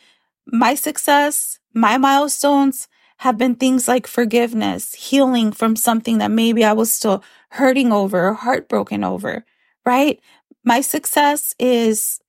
my 0.46 0.74
success, 0.74 1.58
my 1.74 1.98
milestones 1.98 2.88
have 3.18 3.38
been 3.38 3.54
things 3.54 3.88
like 3.88 4.06
forgiveness, 4.06 4.94
healing 4.94 5.52
from 5.52 5.76
something 5.76 6.18
that 6.18 6.30
maybe 6.30 6.64
I 6.64 6.72
was 6.72 6.92
still 6.92 7.22
hurting 7.50 7.92
over 7.92 8.34
heartbroken 8.34 9.04
over, 9.04 9.44
right? 9.84 10.20
My 10.64 10.80
success 10.80 11.54
is 11.58 12.20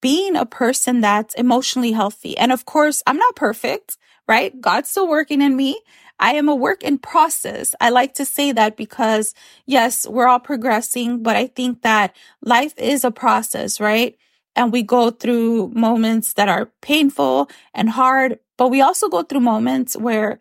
being 0.00 0.36
a 0.36 0.46
person 0.46 1.00
that's 1.00 1.34
emotionally 1.34 1.92
healthy. 1.92 2.36
And 2.36 2.52
of 2.52 2.66
course, 2.66 3.02
I'm 3.06 3.16
not 3.16 3.36
perfect, 3.36 3.96
right? 4.28 4.58
God's 4.60 4.90
still 4.90 5.08
working 5.08 5.40
in 5.40 5.56
me. 5.56 5.80
I 6.20 6.34
am 6.34 6.48
a 6.48 6.54
work 6.54 6.82
in 6.82 6.98
process. 6.98 7.74
I 7.80 7.90
like 7.90 8.14
to 8.14 8.24
say 8.24 8.52
that 8.52 8.76
because 8.76 9.34
yes, 9.66 10.06
we're 10.06 10.28
all 10.28 10.40
progressing, 10.40 11.22
but 11.22 11.36
I 11.36 11.46
think 11.48 11.82
that 11.82 12.14
life 12.42 12.74
is 12.76 13.02
a 13.02 13.10
process, 13.10 13.80
right? 13.80 14.16
And 14.54 14.72
we 14.72 14.82
go 14.82 15.10
through 15.10 15.68
moments 15.70 16.34
that 16.34 16.48
are 16.48 16.70
painful 16.80 17.48
and 17.72 17.90
hard, 17.90 18.38
but 18.56 18.68
we 18.68 18.80
also 18.80 19.08
go 19.08 19.22
through 19.22 19.40
moments 19.40 19.96
where 19.96 20.38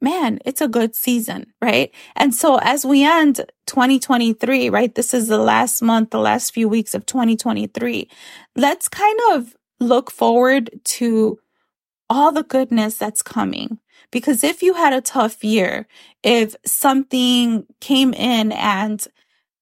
man, 0.00 0.38
it's 0.44 0.60
a 0.60 0.68
good 0.68 0.94
season, 0.94 1.52
right? 1.60 1.92
And 2.14 2.34
so 2.34 2.58
as 2.60 2.84
we 2.84 3.04
end 3.04 3.40
2023, 3.66 4.68
right? 4.70 4.94
This 4.94 5.14
is 5.14 5.28
the 5.28 5.38
last 5.38 5.82
month, 5.82 6.10
the 6.10 6.18
last 6.18 6.52
few 6.52 6.68
weeks 6.68 6.94
of 6.94 7.06
2023. 7.06 8.08
Let's 8.54 8.88
kind 8.88 9.18
of 9.32 9.56
look 9.80 10.10
forward 10.10 10.70
to 10.84 11.38
all 12.08 12.32
the 12.32 12.44
goodness 12.44 12.96
that's 12.96 13.22
coming. 13.22 13.78
Because 14.10 14.44
if 14.44 14.62
you 14.62 14.74
had 14.74 14.92
a 14.92 15.00
tough 15.00 15.42
year, 15.42 15.86
if 16.22 16.54
something 16.64 17.66
came 17.80 18.14
in 18.14 18.52
and 18.52 19.04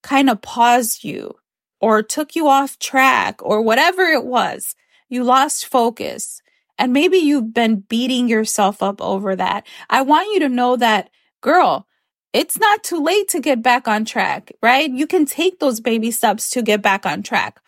kind 0.02 0.28
of 0.28 0.42
paused 0.42 1.04
you 1.04 1.34
or 1.80 2.02
took 2.02 2.36
you 2.36 2.48
off 2.48 2.78
track 2.78 3.42
or 3.42 3.62
whatever 3.62 4.02
it 4.02 4.24
was, 4.24 4.74
you 5.08 5.24
lost 5.24 5.66
focus, 5.66 6.42
and 6.78 6.92
maybe 6.92 7.18
you've 7.18 7.54
been 7.54 7.80
beating 7.80 8.28
yourself 8.28 8.82
up 8.82 9.00
over 9.00 9.36
that. 9.36 9.66
I 9.90 10.02
want 10.02 10.32
you 10.32 10.40
to 10.40 10.48
know 10.48 10.76
that, 10.76 11.10
girl, 11.40 11.86
it's 12.32 12.58
not 12.58 12.82
too 12.82 13.02
late 13.02 13.28
to 13.28 13.40
get 13.40 13.62
back 13.62 13.86
on 13.86 14.04
track, 14.04 14.52
right? 14.62 14.90
You 14.90 15.06
can 15.06 15.24
take 15.26 15.60
those 15.60 15.80
baby 15.80 16.10
steps 16.10 16.50
to 16.50 16.62
get 16.62 16.82
back 16.82 17.06
on 17.06 17.22
track. 17.22 17.60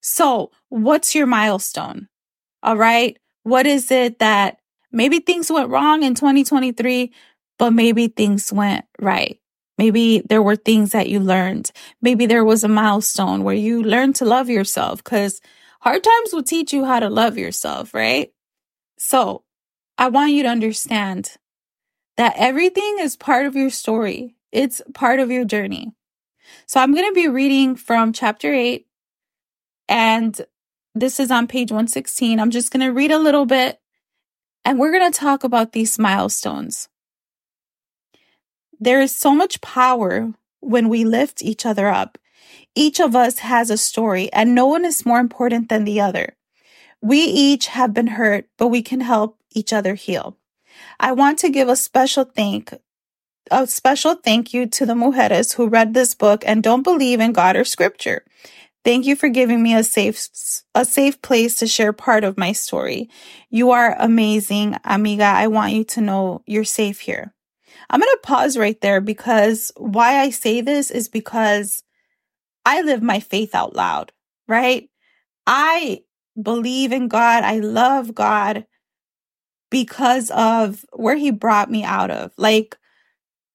So, 0.00 0.50
what's 0.70 1.14
your 1.14 1.26
milestone? 1.26 2.08
All 2.62 2.76
right. 2.76 3.18
What 3.42 3.66
is 3.66 3.90
it 3.90 4.18
that 4.20 4.58
maybe 4.92 5.20
things 5.20 5.50
went 5.50 5.70
wrong 5.70 6.02
in 6.02 6.14
2023, 6.14 7.12
but 7.58 7.72
maybe 7.72 8.08
things 8.08 8.52
went 8.52 8.86
right? 9.00 9.38
Maybe 9.78 10.22
there 10.28 10.42
were 10.42 10.56
things 10.56 10.92
that 10.92 11.08
you 11.08 11.20
learned. 11.20 11.70
Maybe 12.00 12.26
there 12.26 12.44
was 12.44 12.64
a 12.64 12.68
milestone 12.68 13.44
where 13.44 13.54
you 13.54 13.82
learned 13.82 14.16
to 14.16 14.24
love 14.24 14.48
yourself 14.48 15.02
because 15.02 15.40
hard 15.80 16.04
times 16.04 16.32
will 16.32 16.42
teach 16.44 16.72
you 16.72 16.84
how 16.84 17.00
to 17.00 17.10
love 17.10 17.36
yourself, 17.38 17.92
right? 17.94 18.33
So 18.98 19.44
I 19.98 20.08
want 20.08 20.32
you 20.32 20.42
to 20.42 20.48
understand 20.48 21.36
that 22.16 22.34
everything 22.36 22.96
is 23.00 23.16
part 23.16 23.46
of 23.46 23.56
your 23.56 23.70
story. 23.70 24.36
It's 24.52 24.80
part 24.92 25.20
of 25.20 25.30
your 25.30 25.44
journey. 25.44 25.92
So 26.66 26.80
I'm 26.80 26.92
going 26.92 27.08
to 27.08 27.14
be 27.14 27.28
reading 27.28 27.76
from 27.76 28.12
chapter 28.12 28.52
8 28.52 28.86
and 29.88 30.40
this 30.94 31.18
is 31.18 31.30
on 31.30 31.46
page 31.46 31.70
116. 31.70 32.38
I'm 32.38 32.50
just 32.50 32.72
going 32.72 32.86
to 32.86 32.92
read 32.92 33.10
a 33.10 33.18
little 33.18 33.46
bit 33.46 33.80
and 34.64 34.78
we're 34.78 34.92
going 34.92 35.10
to 35.10 35.18
talk 35.18 35.44
about 35.44 35.72
these 35.72 35.98
milestones. 35.98 36.88
There 38.78 39.00
is 39.00 39.14
so 39.14 39.34
much 39.34 39.60
power 39.60 40.32
when 40.60 40.88
we 40.88 41.04
lift 41.04 41.42
each 41.42 41.66
other 41.66 41.88
up. 41.88 42.18
Each 42.74 43.00
of 43.00 43.14
us 43.14 43.40
has 43.40 43.70
a 43.70 43.78
story 43.78 44.32
and 44.32 44.54
no 44.54 44.66
one 44.66 44.84
is 44.84 45.06
more 45.06 45.20
important 45.20 45.68
than 45.68 45.84
the 45.84 46.00
other. 46.00 46.36
We 47.04 47.18
each 47.18 47.66
have 47.66 47.92
been 47.92 48.06
hurt, 48.06 48.48
but 48.56 48.68
we 48.68 48.80
can 48.80 49.02
help 49.02 49.38
each 49.52 49.74
other 49.74 49.94
heal. 49.94 50.38
I 50.98 51.12
want 51.12 51.38
to 51.40 51.50
give 51.50 51.68
a 51.68 51.76
special 51.76 52.24
thank 52.24 52.72
a 53.50 53.66
special 53.66 54.14
thank 54.14 54.54
you 54.54 54.66
to 54.66 54.86
the 54.86 54.94
mujeres 54.94 55.52
who 55.52 55.68
read 55.68 55.92
this 55.92 56.14
book 56.14 56.42
and 56.46 56.62
don't 56.62 56.82
believe 56.82 57.20
in 57.20 57.34
God 57.34 57.56
or 57.56 57.64
scripture. 57.66 58.24
Thank 58.86 59.04
you 59.04 59.16
for 59.16 59.28
giving 59.28 59.62
me 59.62 59.74
a 59.74 59.84
safe 59.84 60.26
a 60.74 60.86
safe 60.86 61.20
place 61.20 61.56
to 61.56 61.66
share 61.66 61.92
part 61.92 62.24
of 62.24 62.38
my 62.38 62.52
story. 62.52 63.10
You 63.50 63.72
are 63.72 63.94
amazing, 63.98 64.78
amiga. 64.82 65.24
I 65.24 65.48
want 65.48 65.74
you 65.74 65.84
to 65.84 66.00
know 66.00 66.42
you're 66.46 66.64
safe 66.64 67.00
here. 67.00 67.34
I'm 67.90 68.00
going 68.00 68.10
to 68.14 68.20
pause 68.22 68.56
right 68.56 68.80
there 68.80 69.02
because 69.02 69.72
why 69.76 70.20
I 70.20 70.30
say 70.30 70.62
this 70.62 70.90
is 70.90 71.10
because 71.10 71.82
I 72.64 72.80
live 72.80 73.02
my 73.02 73.20
faith 73.20 73.54
out 73.54 73.76
loud, 73.76 74.10
right? 74.48 74.88
I 75.46 76.00
believe 76.40 76.92
in 76.92 77.08
God. 77.08 77.44
I 77.44 77.58
love 77.58 78.14
God 78.14 78.66
because 79.70 80.30
of 80.30 80.84
where 80.92 81.16
he 81.16 81.30
brought 81.30 81.70
me 81.70 81.84
out 81.84 82.10
of. 82.10 82.32
Like 82.36 82.76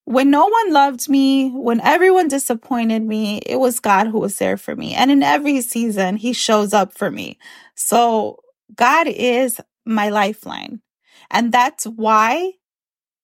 when 0.06 0.32
no 0.32 0.48
one 0.48 0.74
loved 0.74 1.08
me, 1.08 1.50
when 1.52 1.80
everyone 1.82 2.28
disappointed 2.28 3.04
me, 3.04 3.40
it 3.46 3.58
was 3.58 3.80
God 3.80 4.08
who 4.08 4.20
was 4.20 4.38
there 4.40 4.58
for 4.58 4.76
me. 4.76 4.94
And 4.96 5.12
in 5.12 5.24
every 5.24 5.62
season, 5.62 6.18
he 6.18 6.34
shows 6.34 6.74
up 6.74 6.98
for 6.98 7.12
me. 7.12 7.38
So 7.76 8.40
God 8.76 9.08
is 9.08 9.62
my 9.86 10.10
lifeline. 10.10 10.82
And 11.30 11.52
that's 11.52 11.86
why 11.86 12.54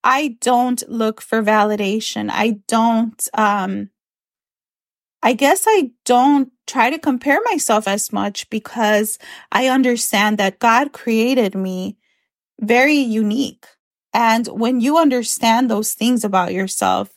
I 0.04 0.38
don't 0.42 0.88
look 0.88 1.22
for 1.22 1.42
validation. 1.42 2.30
I 2.32 2.60
don't, 2.68 3.28
um, 3.34 3.90
I 5.26 5.34
guess 5.34 5.66
I 5.68 5.90
don't 6.06 6.52
try 6.68 6.92
to 6.92 7.00
compare 7.00 7.40
myself 7.46 7.88
as 7.88 8.14
much 8.14 8.48
because 8.52 9.18
I 9.52 9.70
understand 9.70 10.38
that 10.38 10.60
God 10.60 10.94
created 10.94 11.56
me 11.56 11.98
very 12.62 12.98
unique. 12.98 13.66
And 14.14 14.46
when 14.46 14.82
you 14.82 15.00
understand 15.00 15.68
those 15.68 15.94
things 15.94 16.24
about 16.24 16.54
yourself, 16.54 17.10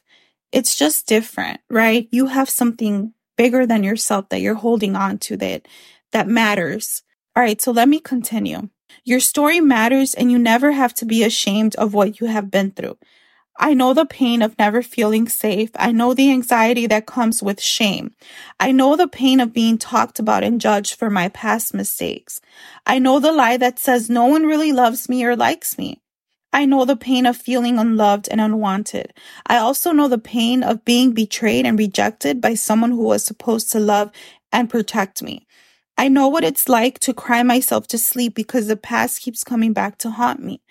it's 0.52 0.74
just 0.74 1.06
different, 1.06 1.60
right? 1.68 2.08
You 2.10 2.28
have 2.28 2.48
something 2.48 3.12
bigger 3.36 3.66
than 3.66 3.84
yourself 3.84 4.30
that 4.30 4.40
you're 4.40 4.54
holding 4.54 4.96
on 4.96 5.18
to 5.18 5.36
that, 5.36 5.68
that 6.12 6.26
matters. 6.26 7.02
All 7.36 7.42
right. 7.42 7.60
So 7.60 7.72
let 7.72 7.90
me 7.90 8.00
continue. 8.00 8.70
Your 9.04 9.20
story 9.20 9.60
matters 9.60 10.14
and 10.14 10.32
you 10.32 10.38
never 10.38 10.72
have 10.72 10.94
to 10.94 11.04
be 11.04 11.24
ashamed 11.24 11.74
of 11.76 11.92
what 11.92 12.20
you 12.20 12.28
have 12.28 12.50
been 12.50 12.70
through. 12.70 12.96
I 13.60 13.74
know 13.74 13.92
the 13.92 14.06
pain 14.06 14.40
of 14.40 14.56
never 14.56 14.82
feeling 14.82 15.28
safe. 15.28 15.70
I 15.74 15.90
know 15.90 16.14
the 16.14 16.30
anxiety 16.30 16.86
that 16.86 17.06
comes 17.06 17.42
with 17.42 17.60
shame. 17.60 18.14
I 18.60 18.70
know 18.70 18.94
the 18.94 19.08
pain 19.08 19.40
of 19.40 19.52
being 19.52 19.78
talked 19.78 20.20
about 20.20 20.44
and 20.44 20.60
judged 20.60 20.94
for 20.94 21.10
my 21.10 21.28
past 21.28 21.74
mistakes. 21.74 22.40
I 22.86 23.00
know 23.00 23.18
the 23.18 23.32
lie 23.32 23.56
that 23.56 23.80
says 23.80 24.08
no 24.08 24.26
one 24.26 24.46
really 24.46 24.72
loves 24.72 25.08
me 25.08 25.24
or 25.24 25.34
likes 25.34 25.76
me. 25.76 26.00
I 26.52 26.66
know 26.66 26.84
the 26.84 26.96
pain 26.96 27.26
of 27.26 27.36
feeling 27.36 27.78
unloved 27.78 28.28
and 28.30 28.40
unwanted. 28.40 29.12
I 29.46 29.58
also 29.58 29.90
know 29.90 30.06
the 30.06 30.18
pain 30.18 30.62
of 30.62 30.84
being 30.84 31.12
betrayed 31.12 31.66
and 31.66 31.76
rejected 31.78 32.40
by 32.40 32.54
someone 32.54 32.92
who 32.92 33.02
was 33.02 33.24
supposed 33.24 33.72
to 33.72 33.80
love 33.80 34.12
and 34.52 34.70
protect 34.70 35.20
me. 35.20 35.46
I 35.98 36.08
know 36.08 36.28
what 36.28 36.44
it's 36.44 36.68
like 36.68 37.00
to 37.00 37.12
cry 37.12 37.42
myself 37.42 37.88
to 37.88 37.98
sleep 37.98 38.36
because 38.36 38.68
the 38.68 38.76
past 38.76 39.20
keeps 39.20 39.42
coming 39.42 39.72
back 39.72 39.98
to 39.98 40.10
haunt 40.10 40.40
me. 40.40 40.62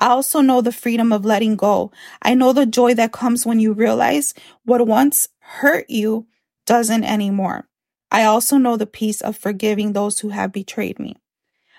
I 0.00 0.08
also 0.08 0.40
know 0.40 0.62
the 0.62 0.72
freedom 0.72 1.12
of 1.12 1.26
letting 1.26 1.56
go. 1.56 1.92
I 2.22 2.34
know 2.34 2.52
the 2.52 2.66
joy 2.66 2.94
that 2.94 3.12
comes 3.12 3.44
when 3.44 3.60
you 3.60 3.72
realize 3.74 4.34
what 4.64 4.86
once 4.86 5.28
hurt 5.40 5.88
you 5.90 6.26
doesn't 6.66 7.04
anymore. 7.04 7.68
I 8.10 8.24
also 8.24 8.56
know 8.56 8.76
the 8.76 8.86
peace 8.86 9.20
of 9.20 9.36
forgiving 9.36 9.92
those 9.92 10.20
who 10.20 10.30
have 10.30 10.52
betrayed 10.52 10.98
me. 10.98 11.16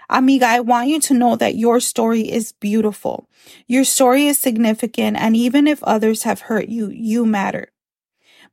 Amiga, 0.09 0.45
I 0.45 0.59
want 0.59 0.89
you 0.89 0.99
to 1.01 1.13
know 1.13 1.35
that 1.37 1.55
your 1.55 1.79
story 1.79 2.29
is 2.29 2.51
beautiful. 2.51 3.29
Your 3.67 3.85
story 3.85 4.27
is 4.27 4.37
significant, 4.37 5.17
and 5.17 5.35
even 5.35 5.67
if 5.67 5.81
others 5.83 6.23
have 6.23 6.41
hurt 6.41 6.67
you, 6.69 6.89
you 6.89 7.25
matter. 7.25 7.69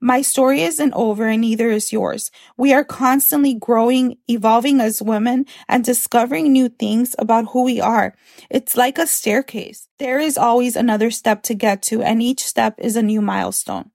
My 0.01 0.23
story 0.23 0.63
isn't 0.63 0.93
over 0.95 1.27
and 1.27 1.41
neither 1.41 1.71
is 1.71 1.93
yours. 1.93 2.31
We 2.57 2.73
are 2.73 2.85
constantly 2.85 3.55
growing, 3.55 4.19
evolving 4.29 4.81
as 4.81 5.03
women 5.03 5.45
and 5.69 5.85
discovering 5.85 6.53
new 6.53 6.69
things 6.69 7.17
about 7.19 7.51
who 7.51 7.65
we 7.65 7.81
are. 7.81 8.15
It's 8.49 8.77
like 8.77 8.97
a 8.97 9.09
staircase. 9.09 9.89
There 9.99 10.21
is 10.21 10.39
always 10.39 10.77
another 10.77 11.11
step 11.11 11.43
to 11.45 11.55
get 11.55 11.83
to 11.83 12.03
and 12.03 12.23
each 12.23 12.45
step 12.45 12.77
is 12.79 12.95
a 12.95 13.03
new 13.03 13.21
milestone. 13.21 13.91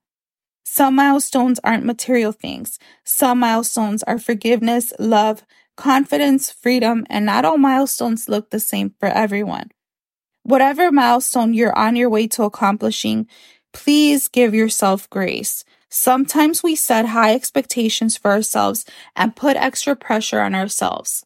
Some 0.64 0.96
milestones 0.96 1.58
aren't 1.64 1.84
material 1.86 2.32
things. 2.32 2.78
Some 3.04 3.38
milestones 3.38 4.02
are 4.02 4.18
forgiveness, 4.18 4.92
love, 4.98 5.42
confidence, 5.76 6.50
freedom, 6.50 7.06
and 7.08 7.24
not 7.24 7.44
all 7.44 7.58
milestones 7.58 8.28
look 8.28 8.50
the 8.50 8.60
same 8.60 8.94
for 8.98 9.08
everyone. 9.08 9.70
Whatever 10.42 10.92
milestone 10.92 11.54
you're 11.54 11.76
on 11.78 11.96
your 11.96 12.10
way 12.10 12.26
to 12.28 12.42
accomplishing, 12.42 13.26
please 13.72 14.28
give 14.28 14.54
yourself 14.54 15.08
grace. 15.08 15.64
Sometimes 15.96 16.60
we 16.60 16.74
set 16.74 17.06
high 17.06 17.32
expectations 17.34 18.16
for 18.16 18.32
ourselves 18.32 18.84
and 19.14 19.36
put 19.36 19.56
extra 19.56 19.94
pressure 19.94 20.40
on 20.40 20.52
ourselves. 20.52 21.24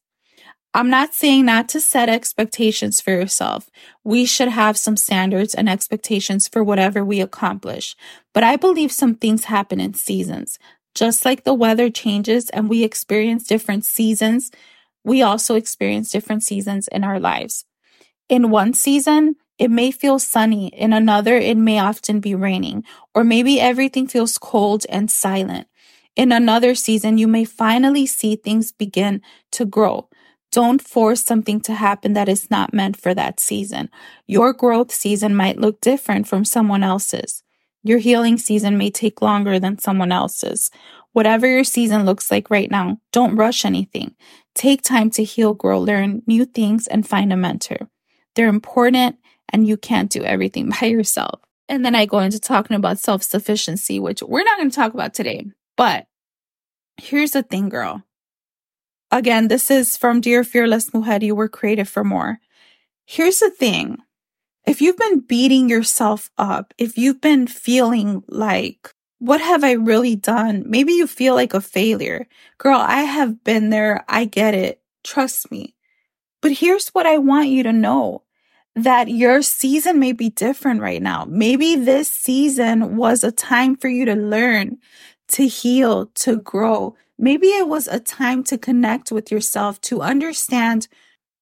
I'm 0.74 0.90
not 0.90 1.14
saying 1.14 1.46
not 1.46 1.70
to 1.70 1.80
set 1.80 2.10
expectations 2.10 3.00
for 3.00 3.10
yourself. 3.10 3.70
We 4.04 4.26
should 4.26 4.48
have 4.48 4.76
some 4.76 4.98
standards 4.98 5.54
and 5.54 5.70
expectations 5.70 6.48
for 6.48 6.62
whatever 6.62 7.02
we 7.02 7.22
accomplish. 7.22 7.96
But 8.34 8.44
I 8.44 8.56
believe 8.56 8.92
some 8.92 9.14
things 9.14 9.44
happen 9.44 9.80
in 9.80 9.94
seasons. 9.94 10.58
Just 10.94 11.24
like 11.24 11.44
the 11.44 11.54
weather 11.54 11.88
changes 11.88 12.50
and 12.50 12.68
we 12.68 12.84
experience 12.84 13.46
different 13.46 13.86
seasons, 13.86 14.50
we 15.02 15.22
also 15.22 15.54
experience 15.54 16.10
different 16.10 16.42
seasons 16.42 16.88
in 16.88 17.04
our 17.04 17.18
lives. 17.18 17.64
In 18.28 18.50
one 18.50 18.74
season, 18.74 19.36
it 19.58 19.70
may 19.70 19.90
feel 19.90 20.18
sunny. 20.18 20.68
In 20.68 20.92
another, 20.92 21.36
it 21.36 21.56
may 21.56 21.78
often 21.78 22.20
be 22.20 22.34
raining, 22.34 22.84
or 23.14 23.24
maybe 23.24 23.60
everything 23.60 24.06
feels 24.06 24.38
cold 24.38 24.86
and 24.88 25.10
silent. 25.10 25.66
In 26.16 26.32
another 26.32 26.74
season, 26.74 27.18
you 27.18 27.28
may 27.28 27.44
finally 27.44 28.06
see 28.06 28.36
things 28.36 28.72
begin 28.72 29.20
to 29.52 29.64
grow. 29.64 30.08
Don't 30.50 30.80
force 30.80 31.24
something 31.24 31.60
to 31.62 31.74
happen 31.74 32.14
that 32.14 32.28
is 32.28 32.50
not 32.50 32.72
meant 32.72 32.96
for 32.96 33.14
that 33.14 33.38
season. 33.38 33.90
Your 34.26 34.52
growth 34.52 34.92
season 34.92 35.34
might 35.34 35.60
look 35.60 35.80
different 35.80 36.26
from 36.26 36.44
someone 36.44 36.82
else's. 36.82 37.42
Your 37.84 37.98
healing 37.98 38.38
season 38.38 38.78
may 38.78 38.90
take 38.90 39.22
longer 39.22 39.58
than 39.58 39.78
someone 39.78 40.10
else's. 40.10 40.70
Whatever 41.12 41.46
your 41.46 41.64
season 41.64 42.04
looks 42.04 42.30
like 42.30 42.50
right 42.50 42.70
now, 42.70 42.98
don't 43.12 43.36
rush 43.36 43.64
anything. 43.64 44.14
Take 44.54 44.82
time 44.82 45.10
to 45.10 45.24
heal, 45.24 45.54
grow, 45.54 45.78
learn 45.80 46.22
new 46.26 46.44
things, 46.44 46.86
and 46.86 47.06
find 47.06 47.32
a 47.32 47.36
mentor. 47.36 47.88
They're 48.34 48.48
important 48.48 49.16
and 49.50 49.66
you 49.66 49.76
can't 49.76 50.10
do 50.10 50.22
everything 50.24 50.70
by 50.80 50.86
yourself. 50.86 51.40
And 51.68 51.84
then 51.84 51.94
I 51.94 52.06
go 52.06 52.20
into 52.20 52.40
talking 52.40 52.76
about 52.76 52.98
self 52.98 53.22
sufficiency, 53.22 54.00
which 54.00 54.22
we're 54.22 54.44
not 54.44 54.58
going 54.58 54.70
to 54.70 54.76
talk 54.76 54.94
about 54.94 55.14
today. 55.14 55.46
But 55.76 56.06
here's 56.96 57.32
the 57.32 57.42
thing, 57.42 57.68
girl. 57.68 58.02
Again, 59.10 59.48
this 59.48 59.70
is 59.70 59.96
from 59.96 60.20
Dear 60.20 60.44
Fearless 60.44 60.92
Mujer, 60.92 61.24
you 61.24 61.34
were 61.34 61.48
created 61.48 61.88
for 61.88 62.04
more. 62.04 62.40
Here's 63.06 63.38
the 63.38 63.50
thing. 63.50 63.98
If 64.66 64.82
you've 64.82 64.98
been 64.98 65.20
beating 65.20 65.70
yourself 65.70 66.30
up, 66.36 66.74
if 66.76 66.98
you've 66.98 67.22
been 67.22 67.46
feeling 67.46 68.22
like, 68.28 68.92
what 69.18 69.40
have 69.40 69.64
I 69.64 69.72
really 69.72 70.14
done? 70.14 70.62
Maybe 70.66 70.92
you 70.92 71.06
feel 71.06 71.34
like 71.34 71.54
a 71.54 71.60
failure. 71.60 72.26
Girl, 72.58 72.78
I 72.78 73.00
have 73.02 73.42
been 73.44 73.70
there. 73.70 74.04
I 74.08 74.26
get 74.26 74.54
it. 74.54 74.82
Trust 75.04 75.50
me. 75.50 75.74
But 76.42 76.52
here's 76.52 76.88
what 76.90 77.06
I 77.06 77.18
want 77.18 77.48
you 77.48 77.62
to 77.62 77.72
know 77.72 78.22
that 78.74 79.08
your 79.08 79.42
season 79.42 79.98
may 79.98 80.12
be 80.12 80.30
different 80.30 80.80
right 80.80 81.02
now. 81.02 81.26
Maybe 81.28 81.74
this 81.74 82.10
season 82.10 82.96
was 82.96 83.24
a 83.24 83.32
time 83.32 83.76
for 83.76 83.88
you 83.88 84.04
to 84.04 84.14
learn, 84.14 84.78
to 85.28 85.46
heal, 85.46 86.06
to 86.06 86.36
grow. 86.36 86.94
Maybe 87.18 87.48
it 87.48 87.66
was 87.66 87.88
a 87.88 87.98
time 87.98 88.44
to 88.44 88.58
connect 88.58 89.10
with 89.10 89.32
yourself, 89.32 89.80
to 89.82 90.00
understand 90.02 90.86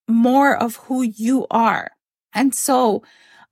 more 0.09 0.57
of 0.57 0.77
who 0.77 1.03
you 1.03 1.47
are. 1.51 1.91
And 2.33 2.55
so 2.55 3.03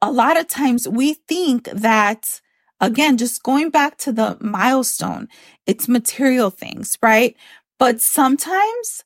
a 0.01 0.11
lot 0.11 0.39
of 0.39 0.49
times 0.49 0.89
we 0.89 1.15
think 1.15 1.65
that 1.71 2.41
again, 2.81 3.17
just 3.17 3.43
going 3.43 3.71
back 3.71 3.97
to 3.99 4.13
the 4.13 4.37
milestone, 4.41 5.29
it's 5.67 5.89
material 5.89 6.51
things, 6.51 6.99
right? 7.03 7.37
But 7.79 8.01
sometimes 8.01 9.05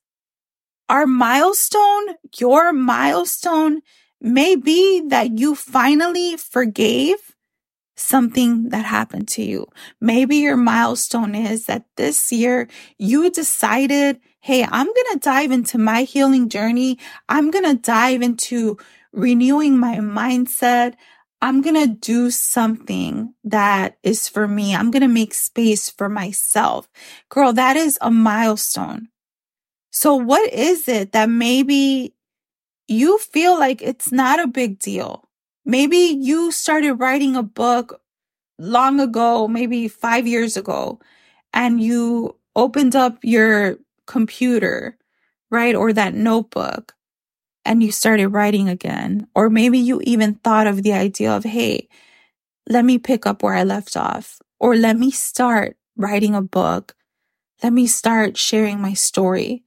our 0.89 1.07
milestone, 1.07 2.17
your 2.39 2.73
milestone 2.73 3.81
may 4.21 4.57
be 4.57 5.03
that 5.09 5.39
you 5.39 5.55
finally 5.55 6.37
forgave 6.37 7.17
something 7.97 8.69
that 8.69 8.85
happened 8.85 9.29
to 9.29 9.43
you. 9.43 9.67
Maybe 10.01 10.37
your 10.37 10.57
milestone 10.57 11.35
is 11.35 11.67
that 11.67 11.85
this 11.97 12.31
year 12.33 12.69
you 12.97 13.31
decided, 13.31 14.21
Hey, 14.41 14.65
I'm 14.65 14.87
going 14.87 15.13
to 15.13 15.19
dive 15.21 15.51
into 15.51 15.79
my 15.79 16.03
healing 16.03 16.49
journey. 16.49 16.99
I'm 17.29 17.51
going 17.51 17.65
to 17.65 17.75
dive 17.75 18.23
into 18.23 18.79
renewing 19.13 19.79
my 19.79 19.97
mindset. 19.97 20.95
I'm 21.43 21.61
going 21.61 21.75
to 21.75 21.87
do 21.87 22.31
something 22.31 23.35
that 23.45 23.99
is 24.03 24.29
for 24.29 24.49
me. 24.49 24.75
I'm 24.75 24.91
going 24.91 25.03
to 25.03 25.09
make 25.09 25.35
space 25.35 25.91
for 25.91 26.09
myself. 26.09 26.89
Girl, 27.29 27.53
that 27.53 27.77
is 27.77 27.99
a 28.01 28.11
milestone. 28.11 29.09
So 29.91 30.15
what 30.15 30.53
is 30.53 30.89
it 30.89 31.13
that 31.13 31.29
maybe 31.29 32.15
you 32.89 33.19
feel 33.19 33.59
like 33.59 33.83
it's 33.83 34.11
not 34.11 34.41
a 34.41 34.47
big 34.49 34.79
deal. 34.79 35.29
Maybe 35.65 35.99
you 35.99 36.51
started 36.51 36.95
writing 36.95 37.37
a 37.37 37.43
book 37.43 38.01
long 38.59 38.99
ago, 38.99 39.47
maybe 39.47 39.87
five 39.87 40.27
years 40.27 40.57
ago, 40.57 40.99
and 41.53 41.81
you 41.81 42.37
opened 42.57 42.97
up 42.97 43.19
your 43.23 43.79
computer, 44.07 44.97
right? 45.51 45.75
Or 45.75 45.93
that 45.93 46.15
notebook 46.15 46.95
and 47.65 47.83
you 47.83 47.93
started 47.93 48.29
writing 48.29 48.69
again. 48.69 49.29
Or 49.35 49.51
maybe 49.51 49.79
you 49.79 50.01
even 50.05 50.37
thought 50.37 50.67
of 50.67 50.83
the 50.83 50.95
idea 50.95 51.31
of, 51.31 51.45
Hey, 51.45 51.89
let 52.69 52.85
me 52.85 52.99
pick 52.99 53.27
up 53.27 53.43
where 53.43 53.55
I 53.55 53.65
left 53.65 53.97
off 53.97 54.39
or 54.59 54.75
let 54.75 54.99
me 54.99 55.11
start 55.11 55.77
writing 55.97 56.35
a 56.35 56.43
book. 56.43 56.95
Let 57.63 57.73
me 57.73 57.87
start 57.87 58.39
sharing 58.39 58.81
my 58.81 58.95
story. 58.95 59.65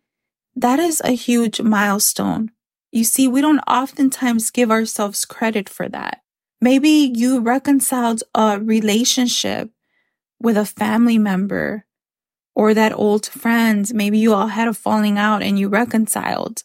That 0.55 0.79
is 0.79 1.01
a 1.05 1.11
huge 1.11 1.61
milestone 1.61 2.51
you 2.91 3.03
see, 3.03 3.27
we 3.27 3.41
don't 3.41 3.59
oftentimes 3.59 4.51
give 4.51 4.69
ourselves 4.69 5.25
credit 5.25 5.69
for 5.69 5.87
that. 5.89 6.21
Maybe 6.59 7.11
you 7.15 7.39
reconciled 7.39 8.23
a 8.35 8.59
relationship 8.59 9.71
with 10.39 10.57
a 10.57 10.65
family 10.65 11.17
member 11.17 11.85
or 12.53 12.73
that 12.73 12.93
old 12.93 13.25
friend. 13.25 13.91
Maybe 13.93 14.17
you 14.19 14.33
all 14.33 14.47
had 14.47 14.67
a 14.67 14.73
falling 14.73 15.17
out 15.17 15.41
and 15.41 15.57
you 15.57 15.69
reconciled. 15.69 16.63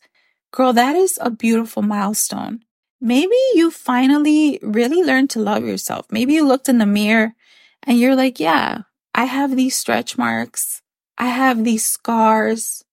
Girl, 0.53 0.73
that 0.73 0.97
is 0.97 1.19
a 1.23 1.31
beautiful 1.31 1.83
milestone. 1.83 2.61
Maybe 3.01 3.37
you 3.55 3.71
finally 3.71 4.59
really 4.63 5.03
learned 5.03 5.31
to 5.31 5.41
love 5.41 5.65
yourself. 5.65 6.07
Maybe 6.11 6.35
you 6.35 6.47
looked 6.47 6.69
in 6.69 6.79
the 6.79 6.87
mirror 6.87 7.35
and 7.83 7.99
you're 7.99 8.17
like, 8.17 8.41
yeah, 8.41 8.83
I 9.15 9.25
have 9.27 9.55
these 9.55 9.77
stretch 9.77 10.19
marks. 10.19 10.83
I 11.19 11.29
have 11.29 11.63
these 11.63 11.85
scars. 11.85 12.85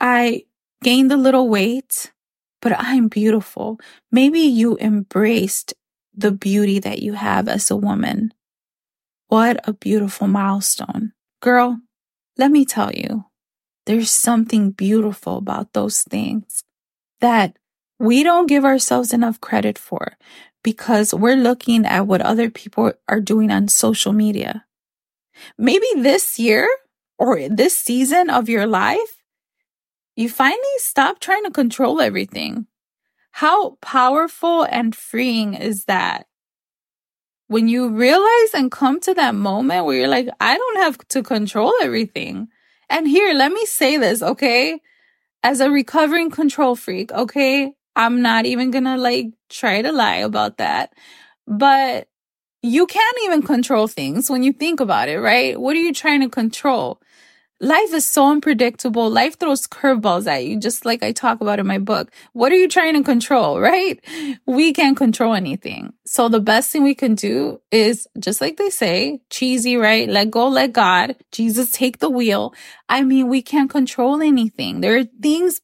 I 0.00 0.44
gained 0.82 1.12
a 1.12 1.16
little 1.16 1.48
weight 1.48 2.12
but 2.60 2.72
I'm 2.78 3.08
beautiful. 3.08 3.80
Maybe 4.12 4.40
you 4.40 4.78
embraced 4.78 5.74
the 6.14 6.32
beauty 6.32 6.78
that 6.80 7.02
you 7.02 7.14
have 7.14 7.48
as 7.48 7.70
a 7.70 7.76
woman. 7.76 8.32
What 9.28 9.60
a 9.68 9.72
beautiful 9.72 10.26
milestone. 10.28 11.12
Girl, 11.40 11.80
let 12.36 12.50
me 12.50 12.64
tell 12.64 12.90
you, 12.92 13.24
there's 13.86 14.10
something 14.10 14.70
beautiful 14.70 15.38
about 15.38 15.72
those 15.72 16.02
things 16.02 16.64
that 17.20 17.56
we 17.98 18.22
don't 18.22 18.46
give 18.46 18.64
ourselves 18.64 19.12
enough 19.12 19.40
credit 19.40 19.78
for. 19.78 20.16
because 20.62 21.14
we're 21.14 21.36
looking 21.36 21.86
at 21.86 22.06
what 22.06 22.20
other 22.20 22.50
people 22.50 22.92
are 23.08 23.20
doing 23.20 23.50
on 23.50 23.68
social 23.68 24.12
media. 24.12 24.66
Maybe 25.58 25.86
this 25.96 26.38
year 26.38 26.68
or 27.18 27.48
this 27.48 27.76
season 27.76 28.30
of 28.30 28.48
your 28.48 28.66
life, 28.66 29.19
you 30.20 30.28
finally 30.28 30.78
stop 30.78 31.18
trying 31.18 31.44
to 31.44 31.50
control 31.50 32.00
everything. 32.00 32.66
How 33.32 33.78
powerful 33.80 34.64
and 34.64 34.94
freeing 34.94 35.54
is 35.54 35.86
that? 35.86 36.26
When 37.46 37.68
you 37.68 37.88
realize 37.88 38.54
and 38.54 38.70
come 38.70 39.00
to 39.00 39.14
that 39.14 39.34
moment 39.34 39.86
where 39.86 39.96
you're 39.96 40.08
like, 40.08 40.28
I 40.38 40.56
don't 40.56 40.82
have 40.82 40.98
to 41.08 41.22
control 41.22 41.72
everything. 41.82 42.48
And 42.88 43.08
here, 43.08 43.32
let 43.34 43.50
me 43.50 43.64
say 43.66 43.96
this, 43.96 44.22
okay? 44.22 44.80
As 45.42 45.60
a 45.60 45.70
recovering 45.70 46.30
control 46.30 46.76
freak, 46.76 47.10
okay? 47.12 47.72
I'm 47.96 48.20
not 48.20 48.46
even 48.46 48.70
gonna 48.70 48.98
like 48.98 49.28
try 49.48 49.82
to 49.82 49.90
lie 49.90 50.16
about 50.16 50.58
that. 50.58 50.92
But 51.46 52.08
you 52.62 52.86
can't 52.86 53.16
even 53.24 53.42
control 53.42 53.88
things 53.88 54.28
when 54.28 54.42
you 54.42 54.52
think 54.52 54.80
about 54.80 55.08
it, 55.08 55.18
right? 55.18 55.58
What 55.58 55.76
are 55.76 55.80
you 55.80 55.94
trying 55.94 56.20
to 56.20 56.28
control? 56.28 57.00
Life 57.62 57.92
is 57.92 58.06
so 58.06 58.30
unpredictable. 58.30 59.10
Life 59.10 59.38
throws 59.38 59.66
curveballs 59.66 60.26
at 60.26 60.46
you, 60.46 60.58
just 60.58 60.86
like 60.86 61.02
I 61.02 61.12
talk 61.12 61.42
about 61.42 61.58
in 61.58 61.66
my 61.66 61.76
book. 61.76 62.10
What 62.32 62.52
are 62.52 62.56
you 62.56 62.68
trying 62.68 62.94
to 62.94 63.02
control, 63.02 63.60
right? 63.60 64.02
We 64.46 64.72
can't 64.72 64.96
control 64.96 65.34
anything. 65.34 65.92
So 66.06 66.30
the 66.30 66.40
best 66.40 66.70
thing 66.70 66.84
we 66.84 66.94
can 66.94 67.14
do 67.14 67.60
is 67.70 68.08
just 68.18 68.40
like 68.40 68.56
they 68.56 68.70
say, 68.70 69.20
cheesy, 69.28 69.76
right? 69.76 70.08
Let 70.08 70.30
go, 70.30 70.48
let 70.48 70.72
God. 70.72 71.16
Jesus 71.32 71.70
take 71.70 71.98
the 71.98 72.08
wheel. 72.08 72.54
I 72.88 73.02
mean, 73.02 73.28
we 73.28 73.42
can't 73.42 73.68
control 73.68 74.22
anything. 74.22 74.80
There 74.80 74.96
are 74.96 75.04
things 75.04 75.60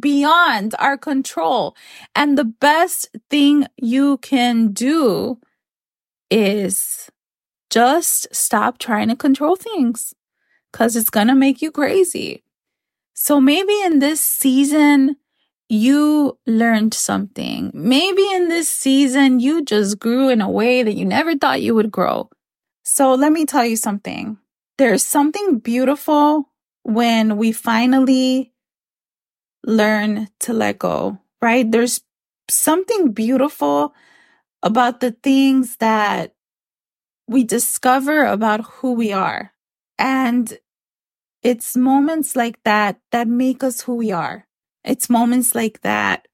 beyond 0.00 0.74
our 0.78 0.96
control. 0.96 1.76
And 2.14 2.38
the 2.38 2.44
best 2.44 3.14
thing 3.28 3.66
you 3.76 4.16
can 4.18 4.72
do 4.72 5.38
is 6.30 7.10
just 7.68 8.34
stop 8.34 8.78
trying 8.78 9.08
to 9.08 9.16
control 9.16 9.54
things 9.54 10.14
because 10.76 10.94
it's 10.94 11.08
going 11.08 11.26
to 11.28 11.34
make 11.34 11.62
you 11.62 11.70
crazy. 11.70 12.44
So 13.14 13.40
maybe 13.40 13.72
in 13.82 13.98
this 13.98 14.20
season, 14.20 15.16
you 15.70 16.38
learned 16.46 16.92
something. 16.92 17.70
Maybe 17.72 18.30
in 18.30 18.50
this 18.50 18.68
season, 18.68 19.40
you 19.40 19.64
just 19.64 19.98
grew 19.98 20.28
in 20.28 20.42
a 20.42 20.50
way 20.50 20.82
that 20.82 20.92
you 20.92 21.06
never 21.06 21.34
thought 21.34 21.62
you 21.62 21.74
would 21.74 21.90
grow. 21.90 22.28
So 22.84 23.14
let 23.14 23.32
me 23.32 23.46
tell 23.46 23.64
you 23.64 23.76
something. 23.76 24.36
There's 24.76 25.02
something 25.02 25.60
beautiful 25.60 26.52
when 26.82 27.38
we 27.38 27.52
finally 27.52 28.52
learn 29.64 30.28
to 30.40 30.52
let 30.52 30.78
go, 30.78 31.18
right? 31.40 31.68
There's 31.72 32.02
something 32.50 33.12
beautiful 33.12 33.94
about 34.62 35.00
the 35.00 35.12
things 35.22 35.78
that 35.78 36.34
we 37.26 37.44
discover 37.44 38.26
about 38.26 38.60
who 38.60 38.92
we 38.92 39.14
are. 39.14 39.52
And 39.98 40.58
it's 41.46 41.76
moments 41.76 42.34
like 42.34 42.60
that 42.64 42.98
that 43.12 43.28
make 43.28 43.62
us 43.62 43.82
who 43.82 43.94
we 43.94 44.10
are. 44.10 44.48
It's 44.82 45.08
moments 45.08 45.54
like 45.54 45.82
that 45.82 46.26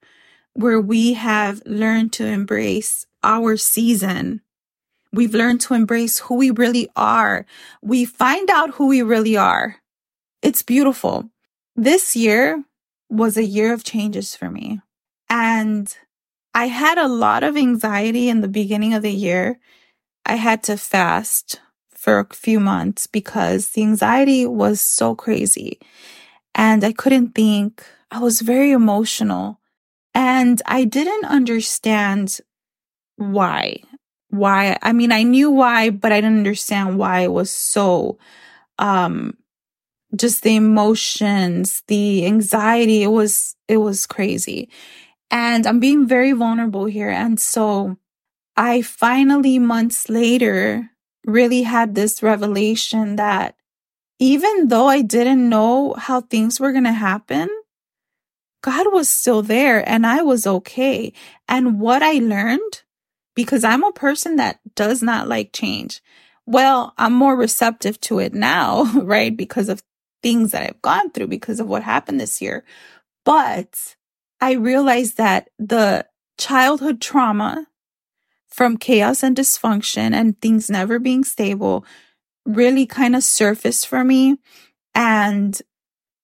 where 0.55 0.81
we 0.81 1.13
have 1.13 1.61
learned 1.67 2.15
to 2.15 2.25
embrace 2.25 3.05
our 3.23 3.59
season. 3.59 4.41
We've 5.13 5.35
learned 5.35 5.61
to 5.63 5.75
embrace 5.75 6.21
who 6.21 6.37
we 6.37 6.51
really 6.51 6.89
are. 6.97 7.45
We 7.83 8.07
find 8.07 8.49
out 8.49 8.71
who 8.77 8.87
we 8.89 9.03
really 9.03 9.37
are. 9.37 9.77
It's 10.41 10.63
beautiful. 10.63 11.29
This 11.77 12.17
year, 12.17 12.65
was 13.11 13.37
a 13.37 13.45
year 13.45 13.75
of 13.75 13.85
changes 13.85 14.35
for 14.35 14.49
me. 14.49 14.81
And 15.29 15.95
I 16.55 16.69
had 16.69 16.97
a 16.97 17.07
lot 17.09 17.43
of 17.45 17.59
anxiety 17.59 18.31
in 18.31 18.41
the 18.41 18.49
beginning 18.49 18.95
of 18.95 19.03
the 19.03 19.13
year. 19.13 19.59
I 20.25 20.37
had 20.37 20.63
to 20.65 20.79
fast 20.79 21.61
for 22.03 22.19
a 22.19 22.35
few 22.35 22.59
months 22.59 23.07
because 23.07 23.69
the 23.71 23.83
anxiety 23.83 24.45
was 24.45 24.81
so 24.81 25.15
crazy 25.15 25.79
and 26.55 26.85
I 26.85 26.93
couldn't 26.93 27.35
think. 27.35 27.85
I 28.11 28.19
was 28.19 28.43
very 28.43 28.73
emotional 28.73 29.61
and 30.15 30.61
I 30.67 30.85
didn't 30.85 31.25
understand 31.27 32.41
why. 33.17 33.79
Why? 34.31 34.79
I 34.83 34.93
mean, 34.93 35.13
I 35.13 35.23
knew 35.23 35.51
why, 35.51 35.91
but 35.91 36.13
I 36.13 36.21
didn't 36.21 36.39
understand 36.39 36.99
why 36.99 37.21
it 37.21 37.33
was 37.33 37.51
so 37.51 38.19
um 38.79 39.37
just 40.17 40.43
the 40.43 40.57
emotions, 40.57 41.83
the 41.89 42.27
anxiety. 42.27 43.03
It 43.03 43.09
was, 43.09 43.57
it 43.69 43.79
was 43.79 44.07
crazy. 44.07 44.69
And 45.31 45.67
I'm 45.67 45.81
being 45.81 46.07
very 46.07 46.33
vulnerable 46.33 46.87
here. 46.87 47.11
And 47.11 47.41
so 47.41 47.97
I 48.57 48.83
finally 48.83 49.59
months 49.59 50.09
later 50.11 50.92
really 51.27 51.63
had 51.63 51.95
this 51.95 52.23
revelation 52.23 53.17
that 53.17 53.55
even 54.19 54.69
though 54.69 54.87
I 54.87 55.03
didn't 55.03 55.49
know 55.49 55.95
how 55.99 56.21
things 56.21 56.61
were 56.61 56.73
going 56.73 56.85
to 56.85 56.93
happen, 56.93 57.49
God 58.63 58.93
was 58.93 59.09
still 59.09 59.43
there 59.43 59.87
and 59.89 60.07
I 60.07 60.23
was 60.23 60.47
okay. 60.47 61.13
And 61.49 61.81
what 61.81 62.03
I 62.03 62.15
learned, 62.15 62.83
because 63.35 63.65
I'm 63.65 63.83
a 63.83 63.93
person 63.93 64.37
that 64.37 64.61
does 64.75 65.03
not 65.03 65.29
like 65.29 65.53
change. 65.53 66.01
Well, 66.47 66.95
I'm 66.99 67.13
more 67.13 67.37
receptive 67.37 68.01
to 68.03 68.21
it 68.21 68.35
now, 68.35 68.85
right? 69.03 69.37
Because 69.37 69.69
of 69.69 69.83
things 70.23 70.53
that 70.53 70.63
I've 70.63 70.83
gone 70.83 71.11
through 71.11 71.27
because 71.27 71.59
of 71.59 71.67
what 71.67 71.83
happened 71.83 72.21
this 72.21 72.41
year. 72.41 72.65
But 73.25 73.97
I 74.41 74.53
realized 74.53 75.17
that 75.17 75.51
the 75.59 76.07
childhood 76.39 77.01
trauma 77.01 77.67
from 78.53 78.77
chaos 78.77 79.23
and 79.23 79.37
dysfunction 79.37 80.13
and 80.13 80.41
things 80.41 80.71
never 80.71 80.99
being 80.99 81.25
stable 81.25 81.85
really 82.45 82.87
kind 82.87 83.17
of 83.17 83.25
surfaced 83.25 83.87
for 83.87 84.05
me. 84.05 84.37
And 84.95 85.61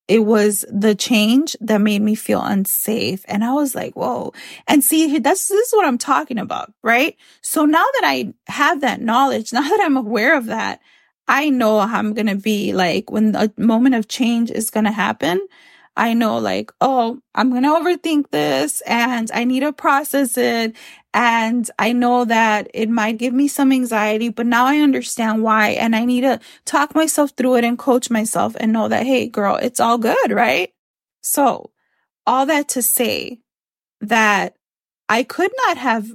it 0.09 0.25
was 0.25 0.65
the 0.71 0.95
change 0.95 1.55
that 1.61 1.81
made 1.81 2.01
me 2.01 2.15
feel 2.15 2.43
unsafe. 2.43 3.25
And 3.29 3.45
I 3.45 3.53
was 3.53 3.75
like, 3.75 3.95
whoa. 3.95 4.33
And 4.67 4.83
see, 4.83 5.19
that's, 5.19 5.49
this 5.49 5.69
is 5.69 5.73
what 5.73 5.87
I'm 5.87 5.99
talking 5.99 6.39
about, 6.39 6.73
right? 6.83 7.17
So 7.43 7.67
now 7.67 7.85
that 8.01 8.03
I 8.05 8.33
have 8.47 8.81
that 8.81 9.03
knowledge, 9.03 9.53
now 9.53 9.63
that 9.63 9.81
I'm 9.83 9.97
aware 9.97 10.37
of 10.37 10.47
that, 10.47 10.81
I 11.29 11.51
know 11.51 11.81
how 11.81 11.99
I'm 11.99 12.15
going 12.15 12.27
to 12.27 12.37
be 12.37 12.73
like 12.73 13.11
when 13.11 13.35
a 13.37 13.53
moment 13.59 13.95
of 13.95 14.09
change 14.09 14.51
is 14.51 14.71
going 14.71 14.85
to 14.85 14.93
happen. 14.93 15.47
I 15.99 16.15
know 16.15 16.39
like, 16.39 16.71
oh, 16.81 17.19
I'm 17.35 17.51
going 17.51 17.65
to 17.65 17.71
overthink 17.71 18.31
this 18.31 18.81
and 18.83 19.29
I 19.35 19.43
need 19.43 19.61
to 19.61 19.73
process 19.73 20.39
it. 20.39 20.77
And 21.13 21.69
I 21.77 21.93
know 21.93 22.25
that 22.25 22.71
it 22.73 22.89
might 22.89 23.19
give 23.19 23.35
me 23.35 23.49
some 23.49 23.73
anxiety, 23.73 24.29
but 24.29 24.47
now 24.47 24.65
I 24.65 24.79
understand 24.79 25.43
why. 25.43 25.71
And 25.71 25.97
I 25.97 26.05
need 26.05 26.21
to 26.21 26.39
talk 26.65 26.95
myself 26.95 27.33
through 27.37 27.57
it 27.57 27.65
and 27.65 27.77
coach 27.77 28.11
myself 28.11 28.55
and 28.61 28.73
know 28.73 28.87
that, 28.87 29.07
Hey, 29.07 29.27
girl, 29.27 29.57
it's 29.57 29.81
all 29.81 29.99
good. 29.99 30.31
Right. 30.31 30.73
So 31.21 31.73
all 32.25 32.47
that 32.47 32.69
to 32.71 32.83
say 32.83 33.41
that 34.01 34.55
I 35.09 35.25
could 35.25 35.51
not 35.67 35.79
have 35.79 36.13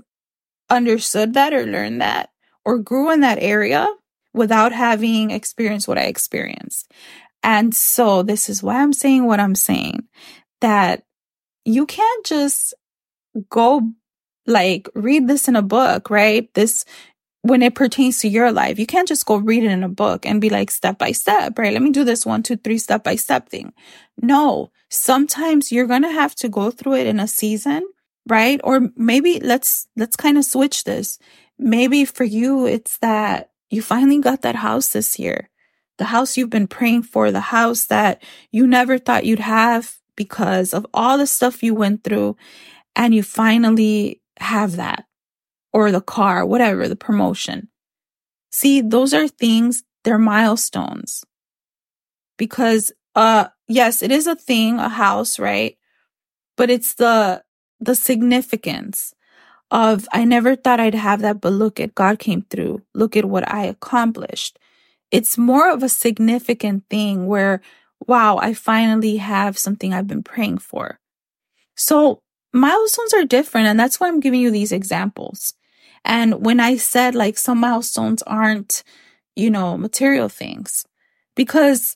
understood 0.69 1.33
that 1.33 1.53
or 1.53 1.65
learned 1.65 2.01
that 2.01 2.29
or 2.63 2.79
grew 2.79 3.11
in 3.11 3.19
that 3.19 3.39
area 3.41 3.87
without 4.33 4.71
having 4.71 5.31
experienced 5.31 5.87
what 5.87 5.97
I 5.97 6.03
experienced. 6.03 6.91
And 7.43 7.75
so 7.75 8.23
this 8.23 8.49
is 8.49 8.63
why 8.63 8.81
I'm 8.81 8.93
saying 8.93 9.25
what 9.25 9.39
I'm 9.39 9.55
saying 9.55 10.07
that 10.61 11.03
you 11.65 11.85
can't 11.85 12.25
just 12.25 12.73
go 13.49 13.81
like 14.45 14.89
read 14.95 15.27
this 15.27 15.47
in 15.47 15.55
a 15.55 15.61
book, 15.61 16.09
right? 16.09 16.53
This 16.53 16.85
when 17.41 17.61
it 17.61 17.75
pertains 17.75 18.19
to 18.19 18.29
your 18.29 18.53
life, 18.53 18.79
you 18.79 18.85
can't 18.85 19.07
just 19.07 19.25
go 19.25 19.35
read 19.35 19.65
it 19.65 19.71
in 19.71 19.83
a 19.83 19.89
book 19.89 20.25
and 20.25 20.39
be 20.39 20.49
like 20.49 20.71
step 20.71 20.97
by 20.97 21.11
step, 21.11 21.59
right? 21.59 21.73
Let 21.73 21.81
me 21.81 21.91
do 21.91 22.05
this 22.05 22.25
one, 22.25 22.41
two, 22.41 22.55
three 22.55 22.77
step 22.77 23.03
by 23.03 23.15
step 23.17 23.49
thing. 23.49 23.73
No, 24.21 24.71
sometimes 24.89 25.69
you're 25.69 25.87
going 25.87 26.03
to 26.03 26.11
have 26.11 26.35
to 26.35 26.47
go 26.47 26.71
through 26.71 26.95
it 26.95 27.07
in 27.07 27.19
a 27.19 27.27
season, 27.27 27.83
right? 28.29 28.61
Or 28.63 28.89
maybe 28.95 29.41
let's, 29.41 29.87
let's 29.97 30.15
kind 30.15 30.37
of 30.37 30.45
switch 30.45 30.85
this. 30.85 31.19
Maybe 31.59 32.05
for 32.05 32.23
you, 32.23 32.65
it's 32.65 32.97
that 32.99 33.51
you 33.69 33.81
finally 33.81 34.19
got 34.19 34.41
that 34.43 34.55
house 34.55 34.87
this 34.89 35.19
year. 35.19 35.49
The 36.03 36.07
house 36.07 36.35
you've 36.35 36.49
been 36.49 36.67
praying 36.67 37.03
for, 37.03 37.31
the 37.31 37.39
house 37.39 37.85
that 37.85 38.21
you 38.51 38.67
never 38.67 38.97
thought 38.97 39.23
you'd 39.25 39.39
have 39.39 39.95
because 40.17 40.73
of 40.73 40.85
all 40.93 41.17
the 41.17 41.25
stuff 41.25 41.63
you 41.63 41.73
went 41.73 42.03
through. 42.03 42.35
And 42.93 43.15
you 43.15 43.23
finally 43.23 44.21
have 44.37 44.75
that 44.75 45.05
or 45.71 45.93
the 45.93 46.01
car, 46.01 46.45
whatever, 46.45 46.89
the 46.89 46.97
promotion. 46.97 47.69
See, 48.51 48.81
those 48.81 49.13
are 49.13 49.29
things, 49.29 49.85
they're 50.03 50.19
milestones 50.19 51.23
because, 52.37 52.91
uh, 53.15 53.47
yes, 53.69 54.03
it 54.03 54.11
is 54.11 54.27
a 54.27 54.35
thing, 54.35 54.79
a 54.79 54.89
house, 54.89 55.39
right? 55.39 55.77
But 56.57 56.69
it's 56.69 56.95
the, 56.95 57.45
the 57.79 57.95
significance 57.95 59.13
of 59.71 60.05
I 60.11 60.25
never 60.25 60.57
thought 60.57 60.81
I'd 60.81 60.95
have 60.95 61.21
that, 61.21 61.39
but 61.39 61.53
look 61.53 61.79
at 61.79 61.95
God 61.95 62.19
came 62.19 62.41
through. 62.41 62.81
Look 62.93 63.15
at 63.15 63.23
what 63.23 63.49
I 63.49 63.63
accomplished. 63.67 64.59
It's 65.13 65.37
more 65.37 65.69
of 65.69 65.83
a 65.83 65.89
significant 65.89 66.85
thing 66.89 67.27
where, 67.27 67.61
wow, 68.07 68.37
I 68.37 68.55
finally 68.55 69.17
have 69.17 69.59
something 69.59 69.93
I've 69.93 70.07
been 70.07 70.23
praying 70.23 70.57
for. 70.57 70.99
So 71.75 72.23
milestones 72.51 73.13
are 73.13 73.23
different. 73.23 73.67
And 73.67 73.79
that's 73.79 73.99
why 73.99 74.07
I'm 74.07 74.19
giving 74.19 74.41
you 74.41 74.49
these 74.49 74.71
examples. 74.71 75.53
And 76.03 76.43
when 76.43 76.59
I 76.59 76.77
said 76.77 77.13
like 77.13 77.37
some 77.37 77.59
milestones 77.59 78.23
aren't, 78.23 78.83
you 79.35 79.51
know, 79.51 79.77
material 79.77 80.29
things, 80.29 80.83
because 81.35 81.95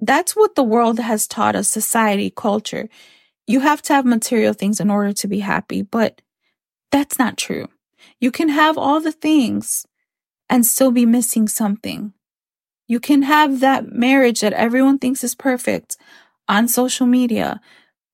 that's 0.00 0.36
what 0.36 0.54
the 0.54 0.62
world 0.62 0.98
has 1.00 1.26
taught 1.26 1.56
us, 1.56 1.68
society, 1.70 2.30
culture. 2.30 2.90
You 3.46 3.60
have 3.60 3.80
to 3.82 3.94
have 3.94 4.04
material 4.04 4.52
things 4.52 4.78
in 4.78 4.90
order 4.90 5.14
to 5.14 5.26
be 5.26 5.40
happy, 5.40 5.80
but 5.80 6.20
that's 6.92 7.18
not 7.18 7.38
true. 7.38 7.68
You 8.20 8.30
can 8.30 8.50
have 8.50 8.76
all 8.76 9.00
the 9.00 9.12
things 9.12 9.86
and 10.50 10.66
still 10.66 10.90
be 10.90 11.06
missing 11.06 11.48
something. 11.48 12.12
You 12.88 13.00
can 13.00 13.22
have 13.22 13.60
that 13.60 13.92
marriage 13.92 14.40
that 14.40 14.54
everyone 14.54 14.98
thinks 14.98 15.22
is 15.22 15.34
perfect 15.34 15.96
on 16.48 16.66
social 16.68 17.06
media, 17.06 17.60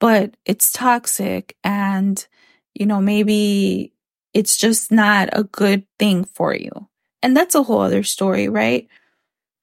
but 0.00 0.37
it's 0.44 0.72
toxic 0.72 1.56
and, 1.62 2.26
you 2.74 2.84
know, 2.84 3.00
maybe 3.00 3.92
it's 4.34 4.56
just 4.56 4.90
not 4.90 5.28
a 5.32 5.44
good 5.44 5.87
thing 5.98 6.24
for 6.24 6.54
you. 6.54 6.88
And 7.22 7.37
that's 7.37 7.54
a 7.54 7.62
whole 7.62 7.80
other 7.80 8.02
story, 8.02 8.48
right? 8.48 8.88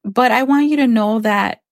But 0.02 0.32
I 0.32 0.42
want 0.44 0.68
you 0.68 0.76
to 0.78 0.86
know 0.86 1.20
that 1.20 1.62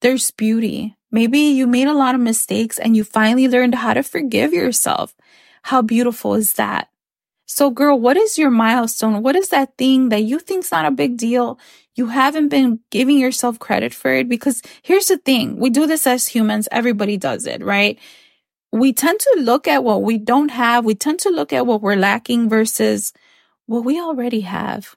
there's 0.00 0.30
beauty. 0.30 0.96
Maybe 1.12 1.38
you 1.38 1.66
made 1.66 1.88
a 1.88 1.94
lot 1.94 2.14
of 2.14 2.20
mistakes 2.20 2.78
and 2.78 2.96
you 2.96 3.04
finally 3.04 3.46
learned 3.46 3.74
how 3.76 3.94
to 3.94 4.02
forgive 4.02 4.52
yourself. 4.52 5.14
How 5.62 5.82
beautiful 5.82 6.34
is 6.34 6.54
that? 6.54 6.88
So 7.46 7.70
girl, 7.70 7.98
what 7.98 8.16
is 8.16 8.36
your 8.36 8.50
milestone? 8.50 9.22
What 9.22 9.36
is 9.36 9.50
that 9.50 9.76
thing 9.78 10.08
that 10.10 10.22
you 10.24 10.38
think's 10.40 10.72
not 10.72 10.84
a 10.84 10.90
big 10.90 11.16
deal? 11.16 11.58
You 11.94 12.08
haven't 12.08 12.48
been 12.48 12.80
giving 12.90 13.18
yourself 13.18 13.58
credit 13.58 13.94
for 13.94 14.12
it 14.12 14.28
because 14.28 14.62
here's 14.82 15.06
the 15.06 15.16
thing. 15.16 15.56
We 15.58 15.70
do 15.70 15.86
this 15.86 16.06
as 16.06 16.26
humans. 16.26 16.68
Everybody 16.70 17.16
does 17.16 17.46
it, 17.46 17.64
right? 17.64 17.98
We 18.72 18.92
tend 18.92 19.20
to 19.20 19.36
look 19.40 19.68
at 19.68 19.84
what 19.84 20.02
we 20.02 20.18
don't 20.18 20.50
have. 20.50 20.84
We 20.84 20.94
tend 20.94 21.20
to 21.20 21.30
look 21.30 21.52
at 21.52 21.66
what 21.66 21.82
we're 21.82 21.96
lacking 21.96 22.48
versus 22.48 23.12
what 23.66 23.84
we 23.84 24.00
already 24.00 24.40
have. 24.40 24.96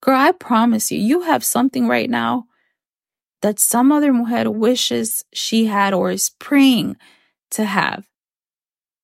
Girl, 0.00 0.16
I 0.16 0.32
promise 0.32 0.92
you, 0.92 0.98
you 0.98 1.22
have 1.22 1.44
something 1.44 1.88
right 1.88 2.08
now 2.08 2.46
that 3.42 3.58
some 3.58 3.90
other 3.92 4.12
mujer 4.12 4.50
wishes 4.50 5.24
she 5.32 5.66
had 5.66 5.92
or 5.92 6.10
is 6.12 6.30
praying 6.38 6.96
to 7.50 7.64
have, 7.64 8.06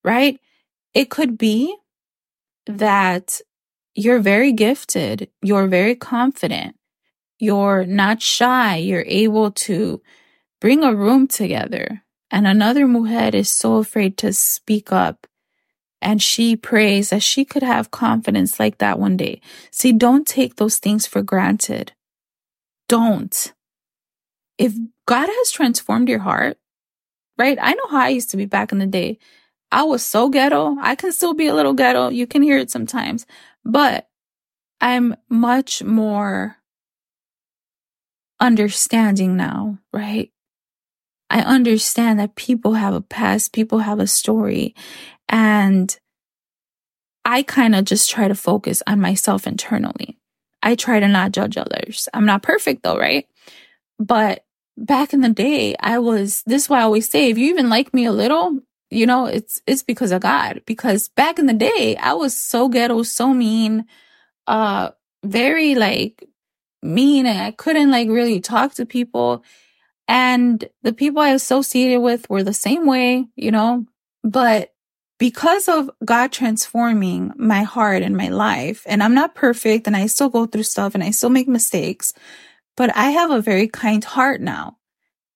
right? 0.04 0.40
It 0.94 1.11
could 1.11 1.37
be 1.37 1.76
that 2.66 3.40
you're 3.94 4.20
very 4.20 4.53
gifted, 4.53 5.31
you're 5.42 5.66
very 5.66 5.94
confident, 5.94 6.77
you're 7.38 7.85
not 7.85 8.22
shy, 8.22 8.77
you're 8.77 9.05
able 9.07 9.50
to 9.50 10.03
bring 10.61 10.83
a 10.83 10.94
room 10.94 11.27
together. 11.27 12.03
And 12.31 12.46
another 12.46 12.87
mujer 12.87 13.37
is 13.37 13.48
so 13.48 13.77
afraid 13.77 14.16
to 14.18 14.33
speak 14.33 14.92
up. 14.92 15.27
And 16.03 16.22
she 16.22 16.57
prays 16.57 17.11
that 17.11 17.22
she 17.22 17.44
could 17.44 17.62
have 17.62 17.90
confidence 17.90 18.59
like 18.59 18.79
that 18.79 18.98
one 18.98 19.16
day. 19.16 19.40
See, 19.70 19.92
don't 19.92 20.27
take 20.27 20.57
those 20.57 20.79
things 20.79 21.07
for 21.07 21.22
granted. 21.22 21.92
Don't. 22.88 23.55
If 24.59 24.74
God 25.07 25.29
has 25.31 25.50
transformed 25.50 26.09
your 26.09 26.18
heart, 26.18 26.59
right? 27.38 27.59
I 27.61 27.72
know 27.74 27.87
how 27.90 28.00
I 28.00 28.09
used 28.09 28.31
to 28.31 28.37
be 28.37 28.46
back 28.46 28.72
in 28.72 28.79
the 28.79 28.87
day. 28.87 29.18
I 29.74 29.82
was 29.82 30.06
so 30.06 30.28
ghetto. 30.28 30.76
I 30.80 30.94
can 30.94 31.10
still 31.10 31.34
be 31.34 31.48
a 31.48 31.54
little 31.54 31.74
ghetto. 31.74 32.08
You 32.08 32.28
can 32.28 32.42
hear 32.42 32.56
it 32.56 32.70
sometimes, 32.70 33.26
but 33.64 34.08
I'm 34.80 35.16
much 35.28 35.82
more 35.82 36.58
understanding 38.38 39.37
now, 39.37 39.78
right? 39.92 40.30
I 41.28 41.40
understand 41.40 42.20
that 42.20 42.37
people 42.37 42.74
have 42.74 42.94
a 42.94 43.00
past, 43.00 43.52
people 43.52 43.80
have 43.80 43.98
a 43.98 44.06
story, 44.06 44.76
and 45.28 45.98
I 47.24 47.42
kind 47.42 47.74
of 47.74 47.84
just 47.84 48.08
try 48.08 48.28
to 48.28 48.34
focus 48.37 48.80
on 48.87 49.00
myself 49.00 49.44
internally. 49.44 50.16
I 50.62 50.76
try 50.76 51.00
to 51.00 51.08
not 51.08 51.32
judge 51.32 51.56
others. 51.56 52.08
I'm 52.14 52.26
not 52.26 52.44
perfect 52.44 52.84
though, 52.84 52.96
right? 52.96 53.26
But 53.98 54.44
back 54.76 55.12
in 55.12 55.20
the 55.20 55.30
day, 55.30 55.74
I 55.80 55.98
was, 55.98 56.44
this 56.46 56.62
is 56.62 56.68
why 56.70 56.78
I 56.78 56.82
always 56.82 57.10
say, 57.10 57.30
if 57.30 57.38
you 57.38 57.50
even 57.50 57.68
like 57.68 57.92
me 57.92 58.04
a 58.04 58.12
little, 58.12 58.60
you 58.90 59.07
know, 59.07 59.27
it's, 59.27 59.61
it's 59.66 59.83
because 59.83 60.12
of 60.12 60.23
God. 60.23 60.62
Because 60.66 61.09
back 61.09 61.38
in 61.38 61.47
the 61.47 61.53
day, 61.53 61.97
I 61.97 62.14
was 62.14 62.37
so 62.37 62.68
ghetto, 62.68 63.03
so 63.03 63.35
mean, 63.35 63.87
uh, 64.47 64.90
very 65.25 65.75
like 65.75 66.25
mean 66.83 67.27
and 67.27 67.38
I 67.38 67.51
couldn't 67.51 67.90
like 67.90 68.09
really 68.09 68.40
talk 68.40 68.75
to 68.75 68.87
people. 68.87 69.42
And 70.07 70.68
the 70.83 70.92
people 70.92 71.23
I 71.23 71.31
associated 71.31 72.01
with 72.01 72.29
were 72.29 72.42
the 72.42 72.53
same 72.53 72.87
way, 72.87 73.27
you 73.37 73.51
know, 73.51 73.87
but 74.23 74.70
because 75.18 75.68
of 75.68 75.90
God 76.05 76.33
transforming 76.33 77.33
my 77.37 77.62
heart 77.62 78.03
and 78.03 78.16
my 78.16 78.29
life, 78.29 78.83
and 78.87 79.03
I'm 79.03 79.14
not 79.14 79.35
perfect 79.35 79.87
and 79.87 79.97
I 79.97 80.07
still 80.07 80.29
go 80.29 80.44
through 80.44 80.64
stuff 80.64 80.94
and 80.94 81.03
I 81.03 81.11
still 81.11 81.31
make 81.31 81.49
mistakes, 81.49 82.12
but 82.77 82.94
I 82.94 83.11
have 83.11 83.31
a 83.31 83.40
very 83.40 83.68
kind 83.68 84.05
heart 84.05 84.40
now 84.40 84.77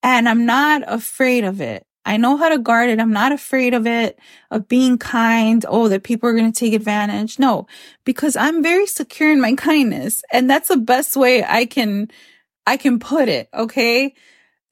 and 0.02 0.28
I'm 0.28 0.46
not 0.46 0.82
afraid 0.86 1.44
of 1.44 1.60
it. 1.60 1.86
I 2.08 2.16
know 2.16 2.38
how 2.38 2.48
to 2.48 2.58
guard 2.58 2.88
it. 2.88 3.00
I'm 3.00 3.12
not 3.12 3.32
afraid 3.32 3.74
of 3.74 3.86
it, 3.86 4.18
of 4.50 4.66
being 4.66 4.96
kind. 4.96 5.64
Oh, 5.68 5.88
that 5.88 6.04
people 6.04 6.26
are 6.26 6.32
going 6.32 6.50
to 6.50 6.58
take 6.58 6.72
advantage. 6.72 7.38
No, 7.38 7.66
because 8.04 8.34
I'm 8.34 8.62
very 8.62 8.86
secure 8.86 9.30
in 9.30 9.42
my 9.42 9.54
kindness. 9.54 10.22
And 10.32 10.48
that's 10.48 10.68
the 10.68 10.78
best 10.78 11.16
way 11.16 11.44
I 11.44 11.66
can, 11.66 12.10
I 12.66 12.78
can 12.78 12.98
put 12.98 13.28
it. 13.28 13.50
Okay. 13.52 14.14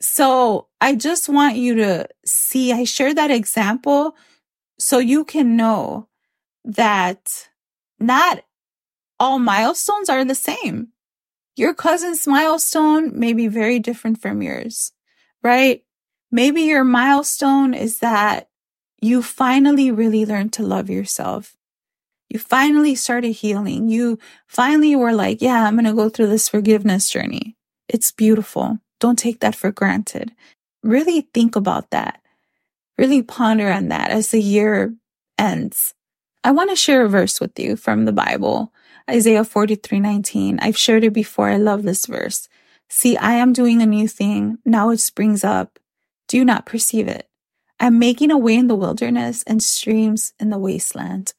So 0.01 0.69
I 0.81 0.95
just 0.95 1.29
want 1.29 1.57
you 1.57 1.75
to 1.75 2.09
see, 2.25 2.73
I 2.73 2.85
share 2.85 3.13
that 3.13 3.31
example 3.31 4.17
so 4.79 4.99
you 4.99 5.25
can 5.27 5.57
know 5.57 6.09
that 6.65 7.49
not 8.01 8.45
all 9.21 9.39
milestones 9.39 10.09
are 10.09 10.25
the 10.25 10.35
same. 10.35 10.89
Your 11.55 11.75
cousin's 11.75 12.27
milestone 12.27 13.19
may 13.19 13.35
be 13.35 13.49
very 13.49 13.79
different 13.79 14.23
from 14.23 14.41
yours, 14.41 14.93
right? 15.43 15.83
Maybe 16.31 16.63
your 16.63 16.85
milestone 16.85 17.75
is 17.75 17.99
that 18.01 18.49
you 19.01 19.23
finally 19.23 19.91
really 19.91 20.27
learned 20.27 20.53
to 20.55 20.63
love 20.63 20.91
yourself. 20.91 21.57
You 22.29 22.39
finally 22.39 22.95
started 22.95 23.33
healing. 23.33 23.89
You 23.89 24.19
finally 24.47 24.97
were 24.97 25.13
like, 25.13 25.41
yeah, 25.41 25.65
I'm 25.65 25.75
going 25.75 25.85
to 25.85 25.93
go 25.93 26.09
through 26.09 26.27
this 26.27 26.49
forgiveness 26.49 27.09
journey. 27.09 27.57
It's 27.89 28.11
beautiful. 28.11 28.79
Don't 28.99 29.19
take 29.19 29.41
that 29.41 29.55
for 29.55 29.71
granted. 29.71 30.33
Really 30.83 31.29
think 31.33 31.55
about 31.55 31.91
that. 31.91 32.21
Really 32.99 33.23
ponder 33.23 33.71
on 33.71 33.89
that 33.89 34.11
as 34.11 34.31
the 34.31 34.43
year 34.43 34.95
ends. 35.39 35.95
I 36.43 36.51
want 36.51 36.71
to 36.71 36.77
share 36.77 37.05
a 37.05 37.09
verse 37.09 37.41
with 37.41 37.59
you 37.59 37.77
from 37.77 38.05
the 38.05 38.13
Bible, 38.13 38.73
Isaiah 39.11 39.45
43, 39.45 40.01
19. 40.01 40.59
I've 40.61 40.77
shared 40.77 41.05
it 41.05 41.13
before. 41.13 41.49
I 41.49 41.57
love 41.57 41.83
this 41.83 42.07
verse. 42.07 42.49
See, 42.89 43.17
I 43.17 43.33
am 43.33 43.53
doing 43.53 43.83
a 43.83 43.87
new 43.87 44.09
thing. 44.09 44.59
Now 44.65 44.91
it 44.91 44.99
springs 44.99 45.45
up. 45.45 45.79
Do 46.29 46.45
not 46.45 46.67
perceive 46.67 47.09
it? 47.09 47.29
I'm 47.79 47.99
making 47.99 48.31
a 48.31 48.39
way 48.39 48.57
in 48.57 48.69
the 48.69 48.75
wilderness 48.75 49.43
and 49.47 49.63
streams 49.63 50.33
in 50.41 50.51
the 50.51 50.59
wasteland. 50.59 51.35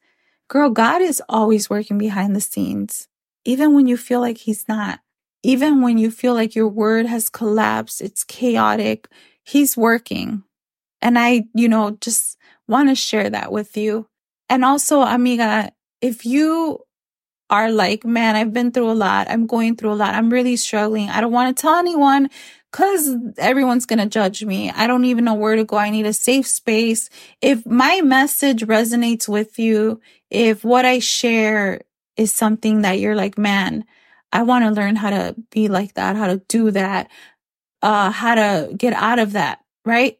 Girl, 0.47 0.69
God 0.69 1.01
is 1.01 1.21
always 1.27 1.69
working 1.69 1.97
behind 1.97 2.35
the 2.35 2.41
scenes, 2.41 3.07
even 3.43 3.73
when 3.73 3.87
you 3.87 3.97
feel 3.97 4.21
like 4.21 4.37
He's 4.37 4.67
not. 4.67 4.99
Even 5.43 5.81
when 5.81 5.97
you 5.97 6.11
feel 6.11 6.33
like 6.33 6.55
your 6.55 6.67
word 6.67 7.05
has 7.05 7.29
collapsed, 7.29 8.01
it's 8.01 8.23
chaotic, 8.23 9.07
He's 9.43 9.75
working. 9.75 10.43
And 11.01 11.17
I, 11.17 11.45
you 11.53 11.67
know, 11.67 11.97
just 12.01 12.37
want 12.67 12.89
to 12.89 12.95
share 12.95 13.29
that 13.29 13.51
with 13.51 13.77
you. 13.77 14.07
And 14.49 14.63
also, 14.63 15.01
amiga, 15.01 15.71
if 16.01 16.25
you 16.25 16.79
are 17.49 17.71
like, 17.71 18.05
man, 18.05 18.35
I've 18.35 18.53
been 18.53 18.71
through 18.71 18.91
a 18.91 18.93
lot. 18.93 19.29
I'm 19.29 19.47
going 19.47 19.75
through 19.75 19.93
a 19.93 19.95
lot. 19.95 20.15
I'm 20.15 20.29
really 20.29 20.55
struggling. 20.55 21.09
I 21.09 21.21
don't 21.21 21.31
want 21.31 21.55
to 21.55 21.61
tell 21.61 21.75
anyone 21.75 22.29
because 22.71 23.15
everyone's 23.37 23.85
going 23.85 23.99
to 23.99 24.05
judge 24.05 24.43
me. 24.43 24.69
I 24.71 24.87
don't 24.87 25.05
even 25.05 25.23
know 25.23 25.33
where 25.33 25.55
to 25.55 25.63
go. 25.63 25.77
I 25.77 25.89
need 25.89 26.05
a 26.05 26.13
safe 26.13 26.45
space. 26.47 27.09
If 27.41 27.65
my 27.65 28.01
message 28.01 28.63
resonates 28.63 29.27
with 29.27 29.57
you, 29.57 30.01
if 30.29 30.63
what 30.63 30.85
I 30.85 30.99
share 30.99 31.81
is 32.17 32.33
something 32.33 32.81
that 32.81 32.99
you're 32.99 33.15
like, 33.15 33.37
man, 33.37 33.85
I 34.33 34.43
want 34.43 34.65
to 34.65 34.71
learn 34.71 34.97
how 34.97 35.09
to 35.11 35.35
be 35.51 35.69
like 35.69 35.93
that, 35.93 36.15
how 36.15 36.27
to 36.27 36.41
do 36.49 36.71
that, 36.71 37.09
uh, 37.81 38.11
how 38.11 38.35
to 38.35 38.73
get 38.75 38.93
out 38.93 39.19
of 39.19 39.33
that, 39.33 39.59
right? 39.85 40.19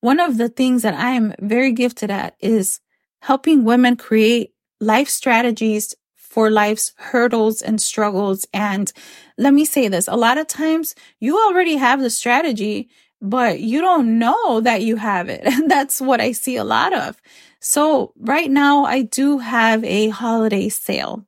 One 0.00 0.20
of 0.20 0.38
the 0.38 0.48
things 0.48 0.82
that 0.82 0.94
I 0.94 1.10
am 1.10 1.34
very 1.40 1.72
gifted 1.72 2.10
at 2.10 2.36
is 2.38 2.80
helping 3.20 3.64
women 3.64 3.96
create 3.96 4.52
life 4.80 5.08
strategies 5.08 5.94
for 6.32 6.50
life's 6.50 6.94
hurdles 6.96 7.60
and 7.60 7.78
struggles. 7.78 8.46
And 8.54 8.90
let 9.36 9.52
me 9.52 9.66
say 9.66 9.88
this, 9.88 10.08
a 10.08 10.16
lot 10.16 10.38
of 10.38 10.46
times 10.46 10.94
you 11.20 11.36
already 11.36 11.76
have 11.76 12.00
the 12.00 12.08
strategy, 12.08 12.88
but 13.20 13.60
you 13.60 13.82
don't 13.82 14.18
know 14.18 14.62
that 14.62 14.80
you 14.80 14.96
have 14.96 15.28
it. 15.28 15.42
And 15.52 15.70
that's 15.70 16.00
what 16.00 16.22
I 16.22 16.32
see 16.32 16.56
a 16.56 16.64
lot 16.64 16.94
of. 16.94 17.20
So 17.60 18.14
right 18.18 18.50
now 18.50 18.84
I 18.84 19.02
do 19.02 19.38
have 19.38 19.84
a 19.84 20.08
holiday 20.08 20.70
sale. 20.70 21.26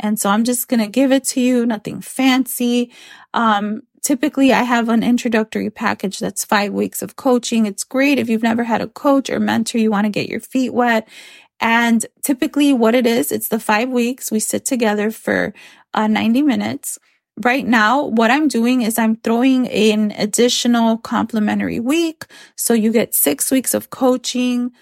And 0.00 0.18
so 0.18 0.30
I'm 0.30 0.44
just 0.44 0.66
going 0.66 0.80
to 0.80 0.88
give 0.88 1.12
it 1.12 1.24
to 1.24 1.42
you. 1.42 1.66
Nothing 1.66 2.00
fancy. 2.00 2.90
Um, 3.34 3.82
typically 4.02 4.54
I 4.54 4.62
have 4.62 4.88
an 4.88 5.02
introductory 5.02 5.68
package 5.68 6.20
that's 6.20 6.42
five 6.42 6.72
weeks 6.72 7.02
of 7.02 7.16
coaching. 7.16 7.66
It's 7.66 7.84
great 7.84 8.18
if 8.18 8.30
you've 8.30 8.42
never 8.42 8.64
had 8.64 8.80
a 8.80 8.88
coach 8.88 9.28
or 9.28 9.40
mentor, 9.40 9.76
you 9.76 9.90
want 9.90 10.06
to 10.06 10.10
get 10.10 10.30
your 10.30 10.40
feet 10.40 10.72
wet. 10.72 11.06
And 11.60 12.06
typically 12.22 12.72
what 12.72 12.94
it 12.94 13.06
is, 13.06 13.32
it's 13.32 13.48
the 13.48 13.58
five 13.58 13.88
weeks. 13.88 14.30
We 14.30 14.40
sit 14.40 14.64
together 14.64 15.10
for 15.10 15.54
uh, 15.94 16.06
90 16.06 16.42
minutes. 16.42 16.98
Right 17.44 17.66
now, 17.66 18.04
what 18.04 18.30
I'm 18.30 18.48
doing 18.48 18.82
is 18.82 18.98
I'm 18.98 19.16
throwing 19.16 19.68
an 19.68 20.12
additional 20.12 20.98
complimentary 20.98 21.80
week. 21.80 22.24
So 22.56 22.74
you 22.74 22.92
get 22.92 23.14
six 23.14 23.50
weeks 23.50 23.74
of 23.74 23.90
coaching. 23.90 24.72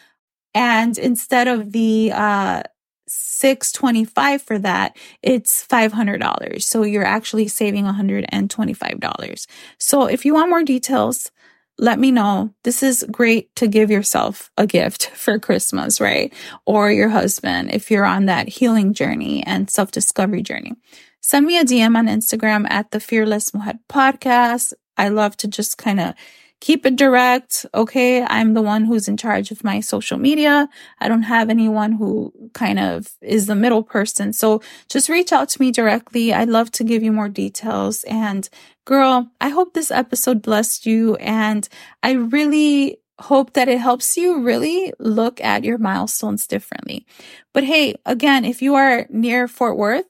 And 0.55 0.97
instead 0.97 1.49
of 1.49 1.73
the, 1.73 2.13
uh, 2.13 2.63
625 3.09 4.43
for 4.43 4.59
that, 4.59 4.97
it's 5.23 5.65
$500. 5.67 6.63
So 6.63 6.83
you're 6.83 7.05
actually 7.05 7.49
saving 7.49 7.85
$125. 7.85 9.47
So 9.79 10.07
if 10.07 10.25
you 10.25 10.35
want 10.35 10.51
more 10.51 10.65
details, 10.65 11.31
let 11.79 11.99
me 11.99 12.11
know. 12.11 12.55
This 12.65 12.83
is 12.83 13.07
great 13.11 13.55
to 13.57 13.69
give 13.69 13.91
yourself 13.91 14.51
a 14.57 14.67
gift 14.67 15.07
for 15.15 15.39
Christmas, 15.39 16.01
right? 16.01 16.33
Or 16.65 16.91
your 16.91 17.09
husband 17.09 17.71
if 17.73 17.91
you're 17.91 18.05
on 18.05 18.27
that 18.27 18.49
healing 18.49 18.95
journey 18.95 19.43
and 19.45 19.71
self 19.71 19.91
discovery 19.91 20.43
journey. 20.43 20.75
Send 21.21 21.47
me 21.47 21.59
a 21.59 21.65
DM 21.65 21.97
on 21.97 22.07
Instagram 22.07 22.71
at 22.71 22.93
the 22.93 23.01
Fearless 23.01 23.53
Mujer 23.53 23.81
podcast. 23.89 24.73
I 24.97 25.09
love 25.09 25.37
to 25.39 25.49
just 25.49 25.77
kind 25.77 26.01
of 26.01 26.15
keep 26.61 26.87
it 26.87 26.97
direct. 26.97 27.67
Okay. 27.75 28.23
I'm 28.23 28.55
the 28.55 28.63
one 28.63 28.85
who's 28.85 29.09
in 29.09 29.17
charge 29.17 29.51
of 29.51 29.63
my 29.63 29.81
social 29.81 30.19
media. 30.19 30.69
I 31.01 31.09
don't 31.09 31.23
have 31.23 31.51
anyone 31.51 31.93
who 31.93 32.33
kind 32.55 32.79
of 32.79 33.09
is 33.21 33.47
the 33.47 33.55
middle 33.55 33.83
person. 33.83 34.33
So 34.33 34.63
just 34.89 35.09
reach 35.09 35.33
out 35.33 35.49
to 35.51 35.61
me 35.61 35.71
directly. 35.71 36.33
I'd 36.33 36.49
love 36.49 36.71
to 36.73 36.85
give 36.85 37.03
you 37.03 37.13
more 37.13 37.29
details. 37.29 38.05
And 38.05 38.49
girl, 38.85 39.31
I 39.41 39.51
hope 39.51 39.75
this 39.75 39.91
episode 39.91 40.43
blessed 40.43 40.87
you. 40.87 41.17
And 41.17 41.69
I 42.03 42.13
really 42.13 42.99
hope 43.21 43.55
that 43.55 43.69
it 43.69 43.79
helps 43.79 44.17
you 44.17 44.43
really 44.43 44.93
look 44.99 45.41
at 45.41 45.65
your 45.65 45.79
milestones 45.79 46.47
differently. 46.47 47.07
But 47.55 47.65
hey, 47.65 47.95
again, 48.05 48.45
if 48.45 48.61
you 48.61 48.75
are 48.75 49.07
near 49.09 49.49
Fort 49.49 49.77
Worth, 49.77 50.07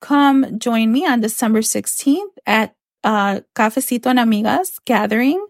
come 0.00 0.58
join 0.58 0.92
me 0.92 1.06
on 1.06 1.20
December 1.20 1.60
16th 1.60 2.36
at 2.46 2.74
uh, 3.04 3.40
Cafecito 3.54 4.06
and 4.06 4.18
Amigas 4.18 4.78
gathering. 4.84 5.46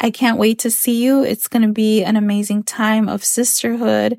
I 0.00 0.10
can't 0.10 0.38
wait 0.38 0.58
to 0.60 0.70
see 0.70 1.04
you. 1.04 1.22
It's 1.22 1.46
going 1.46 1.62
to 1.62 1.72
be 1.72 2.02
an 2.02 2.16
amazing 2.16 2.62
time 2.62 3.08
of 3.08 3.22
sisterhood 3.22 4.18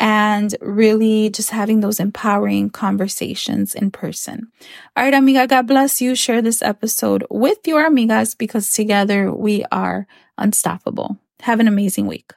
and 0.00 0.56
really 0.60 1.30
just 1.30 1.50
having 1.50 1.80
those 1.80 2.00
empowering 2.00 2.70
conversations 2.70 3.74
in 3.74 3.90
person. 3.90 4.50
All 4.96 5.04
right, 5.04 5.14
amiga, 5.14 5.46
God 5.46 5.66
bless 5.66 6.00
you. 6.00 6.16
Share 6.16 6.42
this 6.42 6.62
episode 6.62 7.24
with 7.30 7.58
your 7.66 7.88
amigas 7.88 8.36
because 8.36 8.72
together 8.72 9.32
we 9.32 9.64
are 9.70 10.06
unstoppable. 10.36 11.18
Have 11.42 11.60
an 11.60 11.68
amazing 11.68 12.06
week. 12.06 12.32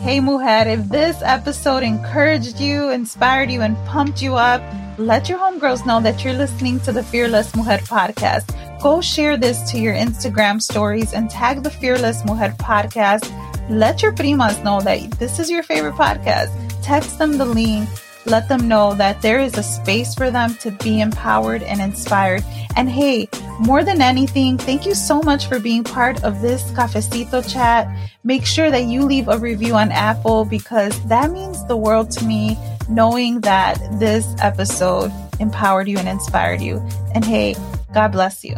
Hey, 0.00 0.18
Mujer, 0.18 0.68
if 0.68 0.88
this 0.88 1.22
episode 1.22 1.84
encouraged 1.84 2.60
you, 2.60 2.90
inspired 2.90 3.52
you, 3.52 3.62
and 3.62 3.76
pumped 3.86 4.20
you 4.20 4.34
up, 4.34 4.60
let 4.98 5.28
your 5.28 5.38
homegirls 5.38 5.86
know 5.86 6.00
that 6.00 6.24
you're 6.24 6.34
listening 6.34 6.80
to 6.80 6.92
the 6.92 7.04
Fearless 7.04 7.54
Mujer 7.54 7.78
podcast. 7.78 8.71
Go 8.82 9.00
share 9.00 9.36
this 9.36 9.70
to 9.70 9.78
your 9.78 9.94
Instagram 9.94 10.60
stories 10.60 11.12
and 11.12 11.30
tag 11.30 11.62
the 11.62 11.70
Fearless 11.70 12.24
Mujer 12.24 12.52
podcast. 12.58 13.30
Let 13.70 14.02
your 14.02 14.10
primas 14.10 14.60
know 14.64 14.80
that 14.80 15.08
this 15.20 15.38
is 15.38 15.48
your 15.48 15.62
favorite 15.62 15.94
podcast. 15.94 16.50
Text 16.82 17.16
them 17.16 17.38
the 17.38 17.44
link. 17.44 17.88
Let 18.26 18.48
them 18.48 18.66
know 18.66 18.94
that 18.94 19.22
there 19.22 19.38
is 19.38 19.56
a 19.56 19.62
space 19.62 20.16
for 20.16 20.32
them 20.32 20.56
to 20.56 20.72
be 20.72 21.00
empowered 21.00 21.62
and 21.62 21.80
inspired. 21.80 22.42
And 22.74 22.90
hey, 22.90 23.28
more 23.60 23.84
than 23.84 24.02
anything, 24.02 24.58
thank 24.58 24.84
you 24.84 24.94
so 24.94 25.22
much 25.22 25.46
for 25.46 25.60
being 25.60 25.84
part 25.84 26.24
of 26.24 26.42
this 26.42 26.68
cafecito 26.72 27.48
chat. 27.48 27.86
Make 28.24 28.44
sure 28.44 28.72
that 28.72 28.86
you 28.86 29.02
leave 29.04 29.28
a 29.28 29.38
review 29.38 29.74
on 29.74 29.92
Apple 29.92 30.44
because 30.44 31.00
that 31.06 31.30
means 31.30 31.64
the 31.68 31.76
world 31.76 32.10
to 32.12 32.24
me 32.24 32.58
knowing 32.88 33.40
that 33.42 33.78
this 33.98 34.34
episode 34.40 35.12
empowered 35.40 35.88
you 35.88 35.98
and 35.98 36.08
inspired 36.08 36.60
you. 36.60 36.78
And 37.14 37.24
hey, 37.24 37.56
God 37.92 38.12
bless 38.12 38.44
you. 38.44 38.54